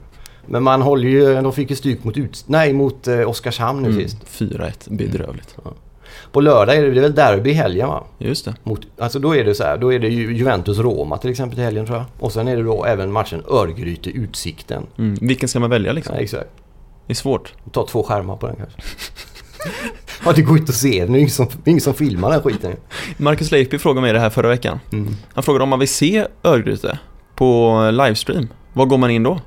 [0.46, 3.90] Men man håller ju, de fick ju stryk mot, ut, nej, mot eh, Oskarshamn nu
[3.90, 4.18] Mm, sist.
[4.28, 5.56] 4-1, bedrövligt.
[6.34, 8.04] På lördag är det, det är väl derby i helgen va?
[8.18, 8.56] Just det.
[8.64, 11.64] Mot, alltså då är det så här, då är det ju Juventus-Roma till exempel i
[11.64, 12.06] helgen tror jag.
[12.20, 14.84] Och sen är det då även matchen Örgryte-Utsikten.
[14.98, 15.18] Mm.
[15.22, 16.16] Vilken ska man välja liksom?
[16.16, 16.50] Ja, exakt.
[17.08, 17.54] Det är svårt.
[17.72, 18.82] Ta två skärmar på den kanske.
[20.26, 21.14] ja, det går inte att se den.
[21.14, 22.76] Det är ingen som, det är ingen som filmar den skiten.
[23.18, 24.80] Marcus Leifby frågade mig det här förra veckan.
[24.92, 25.16] Mm.
[25.34, 27.00] Han frågade om man vill se Örgryte
[27.36, 28.48] på livestream.
[28.74, 29.40] Var går man in då?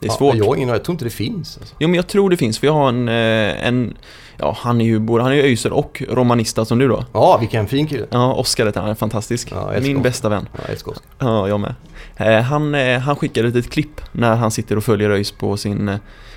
[0.00, 0.34] Det är svårt.
[0.34, 1.58] Ja, jag, har ingen, jag tror inte det finns.
[1.58, 1.74] Alltså.
[1.78, 3.96] Jo men jag tror det finns, för jag har en, eh, en
[4.36, 7.04] ja han är ju både, han är ju öyser och romanista som du då.
[7.12, 8.06] Ja, vilken fin kille.
[8.10, 9.52] Ja, Oskar heter han, är fantastisk.
[9.52, 10.48] Ja, Min bästa vän.
[10.52, 10.94] Ja, jag älskar.
[11.18, 11.74] Ja, jag med.
[12.16, 15.56] Eh, Han, eh, han skickade ett litet klipp när han sitter och följer ÖIS på
[15.56, 15.96] sin, eh,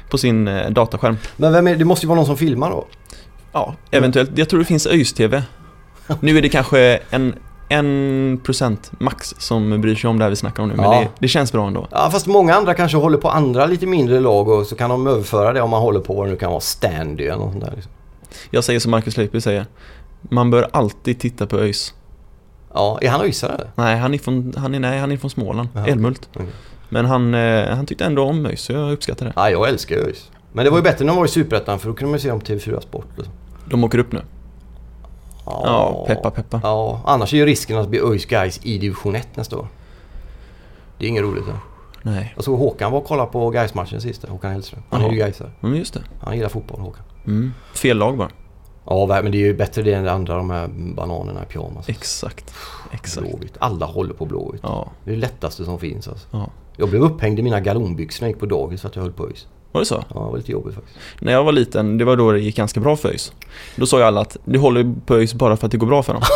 [0.09, 1.17] på sin dataskärm.
[1.37, 2.87] Men vem är, det måste ju vara någon som filmar då.
[3.51, 4.31] Ja, eventuellt.
[4.35, 5.43] Jag tror det finns ÖIS-TV.
[6.19, 7.35] Nu är det kanske en,
[7.69, 10.99] en procent max som bryr sig om det här vi snackar om nu, men Ja.
[10.99, 11.87] det, det känns bra ändå.
[11.91, 15.07] Ja, fast många andra kanske håller på andra lite mindre lag och så kan de
[15.07, 17.65] överföra det om man håller på vad det nu kan vara, Standy eller något sånt
[17.65, 17.71] där.
[17.75, 17.91] Liksom.
[18.49, 19.65] Jag säger som Marcus Leipzig säger.
[20.21, 21.93] Man bör alltid titta på ÖIS.
[22.73, 23.71] Ja, är han öisare eller?
[23.75, 25.87] Nej, han är från, han är, nej, han är från Småland, Jaha.
[25.87, 26.29] Älmhult.
[26.33, 26.47] Okej.
[26.89, 29.33] Men han, eh, han tyckte ändå om ÖIS, så jag uppskattar det.
[29.35, 30.31] Ja, jag älskar ÖIS.
[30.53, 32.29] Men det var ju bättre när de var i Superettan för då kunde man se
[32.29, 33.05] dem på TV4 Sport.
[33.15, 33.33] Liksom.
[33.69, 34.21] De åker upp nu.
[35.49, 36.59] Ja, peppa, peppa.
[36.63, 39.67] Ja, annars är ju risken att blir ÖIS guys i division 1 nästa år.
[40.97, 41.43] Det är inget roligt.
[41.47, 41.53] Ja.
[42.03, 44.83] Nej, Jag såg Håkan var och kollade på guys matchen sista, Håkan Hellström.
[44.89, 45.13] Han är Jaha.
[45.13, 45.51] ju gaisare.
[45.59, 46.01] men just det.
[46.21, 47.03] Han gillar fotboll, Håkan.
[47.25, 47.53] Mm.
[47.73, 48.29] Fel lag bara.
[48.85, 51.89] Ja, men det är ju bättre det än det andra, de här bananerna i pyjamas.
[51.89, 52.53] Exakt.
[52.91, 53.27] Exakt.
[53.27, 53.53] Blåvitt.
[53.59, 54.61] Alla håller på Blåvitt.
[54.63, 56.27] Ja, Det är det lättaste som finns alltså.
[56.31, 56.49] ja.
[56.77, 59.11] Jag blev upphängd i mina galonbyxor när jag gick på dagis för att jag höll
[59.13, 59.47] på ÖIS.
[59.71, 60.03] Var det så?
[60.13, 60.97] Ja, det var lite jobbigt faktiskt.
[61.19, 63.31] När jag var liten, det var då det gick ganska bra för ÖIS.
[63.75, 66.03] Då sa ju alla att du håller på ÖIS bara för att det går bra
[66.03, 66.21] för dem.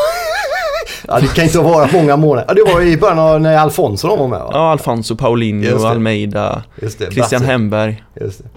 [1.07, 2.45] Ja, det kan inte vara många månader.
[2.47, 4.49] Ja, det var i början av när Alfonso de var med va?
[4.53, 5.85] Ja, Alfonso, Paulinho.
[5.85, 6.63] Almeida.
[6.79, 7.37] Christian Brasse.
[7.45, 8.03] Hemberg.
[8.21, 8.49] Just det.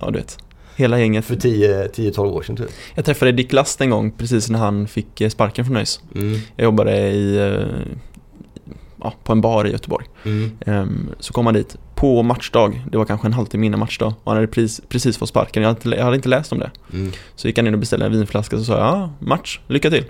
[0.00, 0.38] Ja, du vet.
[0.76, 1.24] Hela gänget.
[1.24, 2.66] För 10-12 år sedan typ.
[2.94, 6.00] Jag träffade Dick Last en gång precis när han fick eh, sparken från ÖIS.
[6.14, 6.38] Mm.
[6.56, 7.66] Jag jobbade i, eh,
[9.02, 10.06] ja, på en bar i Göteborg.
[10.24, 10.50] Mm.
[10.66, 14.32] Ehm, Så kom han dit på matchdag, det var kanske en halvtimme innan matchdag och
[14.32, 16.70] han hade precis, precis fått sparken, jag hade, inte, jag hade inte läst om det.
[16.92, 17.12] Mm.
[17.36, 19.90] Så gick han in och beställde en vinflaska och så sa jag, ja, match, lycka
[19.90, 20.04] till.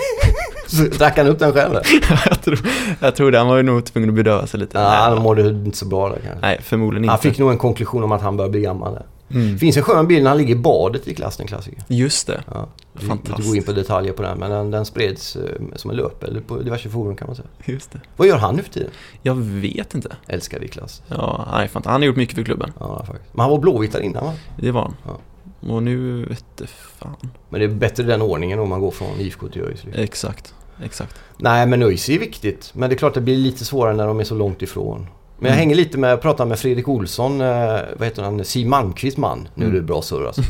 [0.66, 1.74] Så drack han upp den själv
[2.28, 2.58] jag, tror,
[3.00, 4.78] jag tror det, han var ju nog tvungen att bedöva sig lite.
[4.78, 6.40] Ja, han mådde inte så bra där kanske.
[6.40, 7.10] Nej, förmodligen inte.
[7.10, 9.06] Han fick nog en konklusion om att han börjar bli gammal där.
[9.30, 9.52] Mm.
[9.52, 11.82] Det finns en skön bild när han ligger i badet i klassen, en klassiker.
[11.88, 12.42] Just det.
[12.54, 12.66] Ja.
[12.92, 13.38] Vi Fantastiskt.
[13.38, 15.42] inte gå in på detaljer på den, men den, den spreds eh,
[15.76, 17.48] som en löpeld på diverse forum kan man säga.
[17.64, 18.00] Just det.
[18.16, 18.90] Vad gör han nu för tiden?
[19.22, 20.16] Jag vet inte.
[20.26, 21.02] Älskar Niklas.
[21.08, 22.72] Ja, nej, fan, han har gjort mycket för klubben.
[22.80, 23.34] Ja, faktiskt.
[23.34, 24.32] Men han var blåvit där innan va?
[24.56, 24.96] Det var han.
[25.06, 25.18] Ja.
[25.74, 27.16] Och nu vet det fan.
[27.48, 29.84] Men det är bättre den ordningen om man går från IFK till ÖIS.
[29.84, 30.02] liksom.
[30.02, 30.54] Exakt.
[30.84, 31.14] Exakt.
[31.38, 32.70] Nej, men ÖIS är viktigt.
[32.74, 35.06] Men det är klart det blir lite svårare när de är så långt ifrån.
[35.38, 35.58] Men jag Mm.
[35.58, 37.46] hänger lite med, jag pratar med Fredrik Olsson, eh,
[37.96, 39.48] vad heter han, Siw Malmqvists man.
[39.54, 39.86] Nu är det Mm.
[39.86, 40.42] bra surr alltså.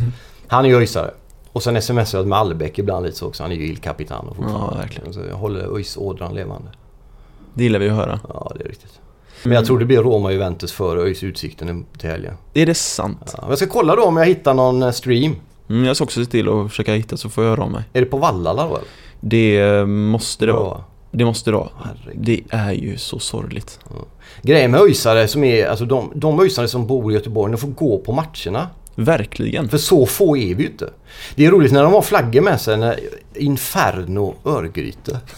[0.47, 1.11] Han är ju ÖISare.
[1.53, 3.43] Och sen smsar jag med Allbäck ibland lite så också.
[3.43, 4.67] Han är ju Il Capitano fortfarande.
[4.75, 5.13] Ja, verkligen.
[5.13, 6.69] Så jag håller ÖIS-ådran levande.
[7.55, 8.21] Det gillar vi att höra.
[8.29, 9.01] Ja, det är riktigt.
[9.43, 12.35] Men jag tror det blir Roma Juventus före ÖIS Utsikten till helgen.
[12.55, 13.35] Är det sant?
[13.39, 15.37] Ja, jag ska kolla då om jag hittar någon eh, stream.
[15.69, 17.83] Mm, jag ska också se till att försöka hitta så får jag höra av mig.
[17.93, 18.89] Är det på Vallala då eller?
[19.21, 20.85] Det eh, måste det vara.
[21.11, 21.69] Det måste det vara.
[21.85, 22.23] Herregud.
[22.25, 23.81] Det är ju så sorgligt.
[24.43, 27.69] Grejen med ÖISare som är, alltså de, de ÖISare som bor i Göteborg, de får
[27.69, 28.69] gå på matcherna.
[28.95, 29.69] Verkligen.
[29.69, 30.91] För så få är vi ju inte.
[31.35, 33.01] Det är roligt när de har flaggor med sig, när
[33.35, 35.21] Inferno Örgryte.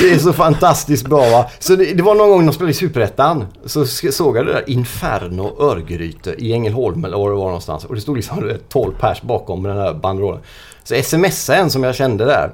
[0.00, 1.50] Det är så fantastiskt bra va.
[1.58, 3.46] Så det, det var någon gång de spelade i Superettan.
[3.64, 7.84] Så såg jag det där Inferno Örgryte i Ängelholm eller var det var någonstans.
[7.84, 10.40] Och det stod liksom du vet, 12 pers bakom den här banderollen.
[10.84, 12.50] Så smsade en som jag kände där.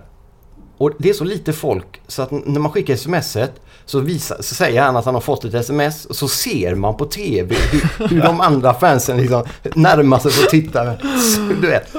[0.80, 3.52] Och det är så lite folk så att när man skickar smset
[3.84, 6.96] så, visar, så säger han att han har fått ett sms och så ser man
[6.96, 10.96] på TV hur, hur de andra fansen liksom närmar sig för att titta.
[10.96, 11.92] Så, du vet.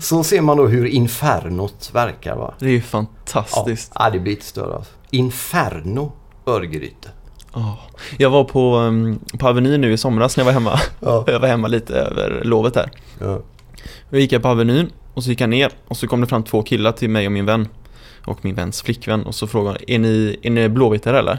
[0.00, 2.54] Så ser man då hur infernot verkar va.
[2.58, 3.92] Det är ju fantastiskt.
[3.94, 4.92] ja det blir lite större alltså.
[5.10, 6.12] Inferno
[6.46, 7.08] Örgryte.
[7.54, 7.78] Ja.
[8.18, 10.80] Jag var på, um, på Avenyn nu i somras när jag var hemma.
[11.00, 11.24] Ja.
[11.32, 12.90] Jag var hemma lite över lovet där.
[13.20, 13.40] Ja.
[14.10, 16.42] Då gick jag på Avenyn och så gick jag ner och så kom det fram
[16.42, 17.68] två killar till mig och min vän.
[18.26, 21.38] Och min väns flickvän och så frågade de, är ni, är ni blåvittare eller?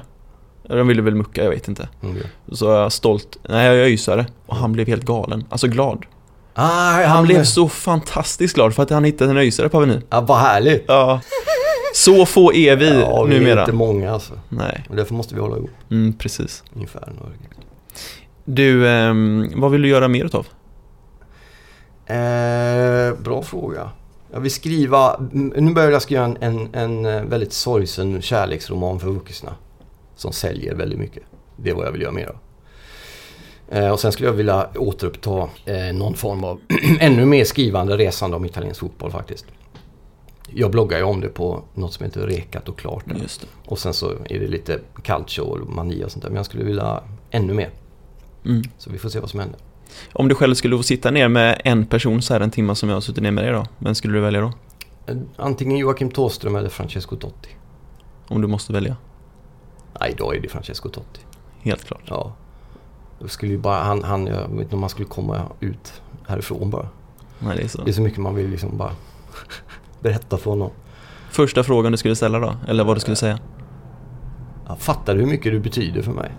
[0.63, 1.89] De ville väl mucka, jag vet inte.
[2.03, 2.17] Mm.
[2.51, 4.25] Så jag stolt, nej jag är öisare.
[4.45, 6.05] Och han blev helt galen, alltså glad.
[6.53, 10.01] Ah, Han, han blev så fantastiskt glad för att han hittade en öisare på Avenyn.
[10.09, 10.83] Ja, vad härligt.
[10.87, 11.21] Ja.
[11.93, 13.59] Så få är vi Ja, vi numera.
[13.59, 14.33] inte många alltså.
[14.49, 15.69] Nej, Och därför måste vi hålla ihop.
[15.91, 16.63] mm, precis.
[16.75, 17.55] Örgryte.
[18.45, 20.47] Du, ehm, vad vill du göra mer utav?
[22.05, 23.89] Eh, bra fråga.
[24.31, 29.07] Jag vill skriva, nu börjar jag skriva en, en, en eh, väldigt sorgsen kärleksroman för
[29.07, 29.55] vuxna.
[30.15, 31.23] Som säljer väldigt mycket.
[31.55, 32.35] Det är vad jag vill göra mer av.
[33.69, 36.59] Eh, och sen skulle jag vilja återuppta eh, någon form av
[36.99, 39.45] ännu mer skrivande resande om italiensk fotboll faktiskt.
[40.49, 43.03] Jag bloggar ju om det på något som heter Rekat och klart.
[43.65, 46.29] Och sen så är det lite calcio och mani och sånt där.
[46.29, 47.69] Men jag skulle vilja ännu mer.
[48.45, 48.63] Mm.
[48.77, 49.59] Så vi får se vad som händer.
[50.13, 52.89] Om du själv skulle få sitta ner med en person så här en timme som
[52.89, 54.51] jag har suttit ner med dig då, vem skulle du välja då?
[55.07, 57.49] Eh, Antingen Joakim Thåström eller Francesco Totti.
[58.27, 58.95] Om du måste välja.
[59.99, 61.21] Nej, idag är det Francesco Totti.
[61.61, 62.01] Helt klart.
[62.05, 62.33] Ja.
[63.19, 66.69] Då skulle ju bara, han, han, jag vet inte om man skulle komma ut härifrån
[66.69, 66.87] bara.
[67.39, 67.81] Nej, det är så.
[67.83, 68.91] Det är så mycket man vill liksom bara
[69.99, 70.69] berätta för honom.
[71.31, 72.55] Första frågan du skulle ställa då?
[72.67, 73.39] Eller vad du skulle säga?
[74.67, 76.31] Jag fattar du hur mycket du betyder för mig?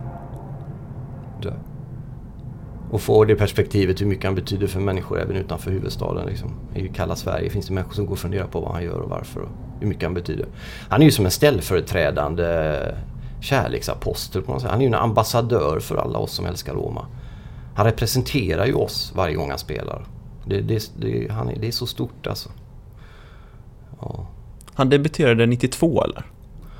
[2.91, 6.27] Och få det perspektivet hur mycket han betyder för människor även utanför huvudstaden.
[6.27, 6.51] Liksom.
[6.75, 9.11] I kalla Sverige finns det människor som går och funderar på vad han gör och
[9.11, 9.49] varför och
[9.81, 10.47] hur mycket han betyder.
[10.89, 12.95] Han är ju som en ställföreträdande eh,
[13.41, 14.71] kärleksapostel på något sätt.
[14.71, 17.07] Han är ju en ambassadör för alla oss som älskar Roma.
[17.75, 20.05] Han representerar ju oss varje gång han spelar.
[20.47, 22.51] Det, det, det, han är, det är så stort alltså.
[24.01, 24.27] Ja.
[24.75, 26.25] Han debuterade 92 eller?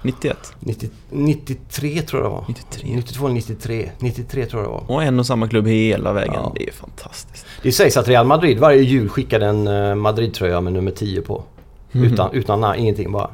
[0.03, 0.37] 91?
[0.61, 2.45] 90, 93 tror jag det var.
[2.49, 2.89] 93.
[2.97, 3.91] 92 eller 93.
[3.99, 4.85] 93 tror jag det var.
[4.97, 6.35] Och en och samma klubb hela vägen.
[6.35, 6.53] Ja.
[6.57, 7.47] Det är fantastiskt.
[7.63, 11.43] Det sägs att Real Madrid varje jul skickade en eh, Madrid-tröja med nummer 10 på.
[11.93, 12.05] Mhm.
[12.05, 13.31] Utan, utan na- ingenting bara.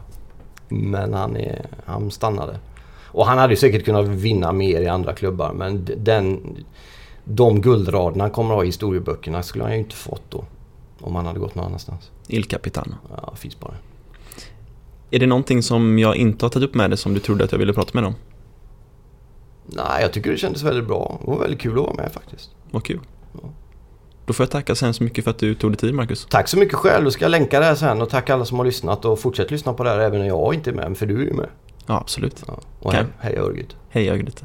[0.68, 2.58] Men han, är, han stannade.
[3.04, 6.56] Och han hade ju säkert kunnat vinna mer i andra klubbar men den,
[7.24, 10.44] de guldraderna han kommer att ha i historieböckerna skulle han ju inte fått då.
[11.00, 12.10] Om han hade gått någon annanstans.
[12.28, 12.94] Il Capitano.
[13.16, 13.74] Ja, finns bara.
[15.14, 17.52] Är det någonting som jag inte har tagit upp med dig som du trodde att
[17.52, 18.14] jag ville prata med om?
[19.66, 21.18] Nej, jag tycker det kändes väldigt bra.
[21.24, 22.50] Det var väldigt kul att vara med faktiskt.
[22.70, 23.00] Vad kul.
[24.26, 26.26] Då får jag tacka så hemskt mycket för att du tog dig tid Marcus.
[26.30, 27.04] Tack så mycket själv.
[27.04, 29.50] Då ska jag länka det här sen och tack alla som har lyssnat och fortsätt
[29.50, 30.98] lyssna på det här även när jag inte är med.
[30.98, 31.48] För du är ju med.
[31.86, 32.42] Ja, absolut.
[32.46, 32.60] Ja.
[32.80, 33.74] Och hej, hej Örgryte.
[33.88, 34.44] Hej Örgryte.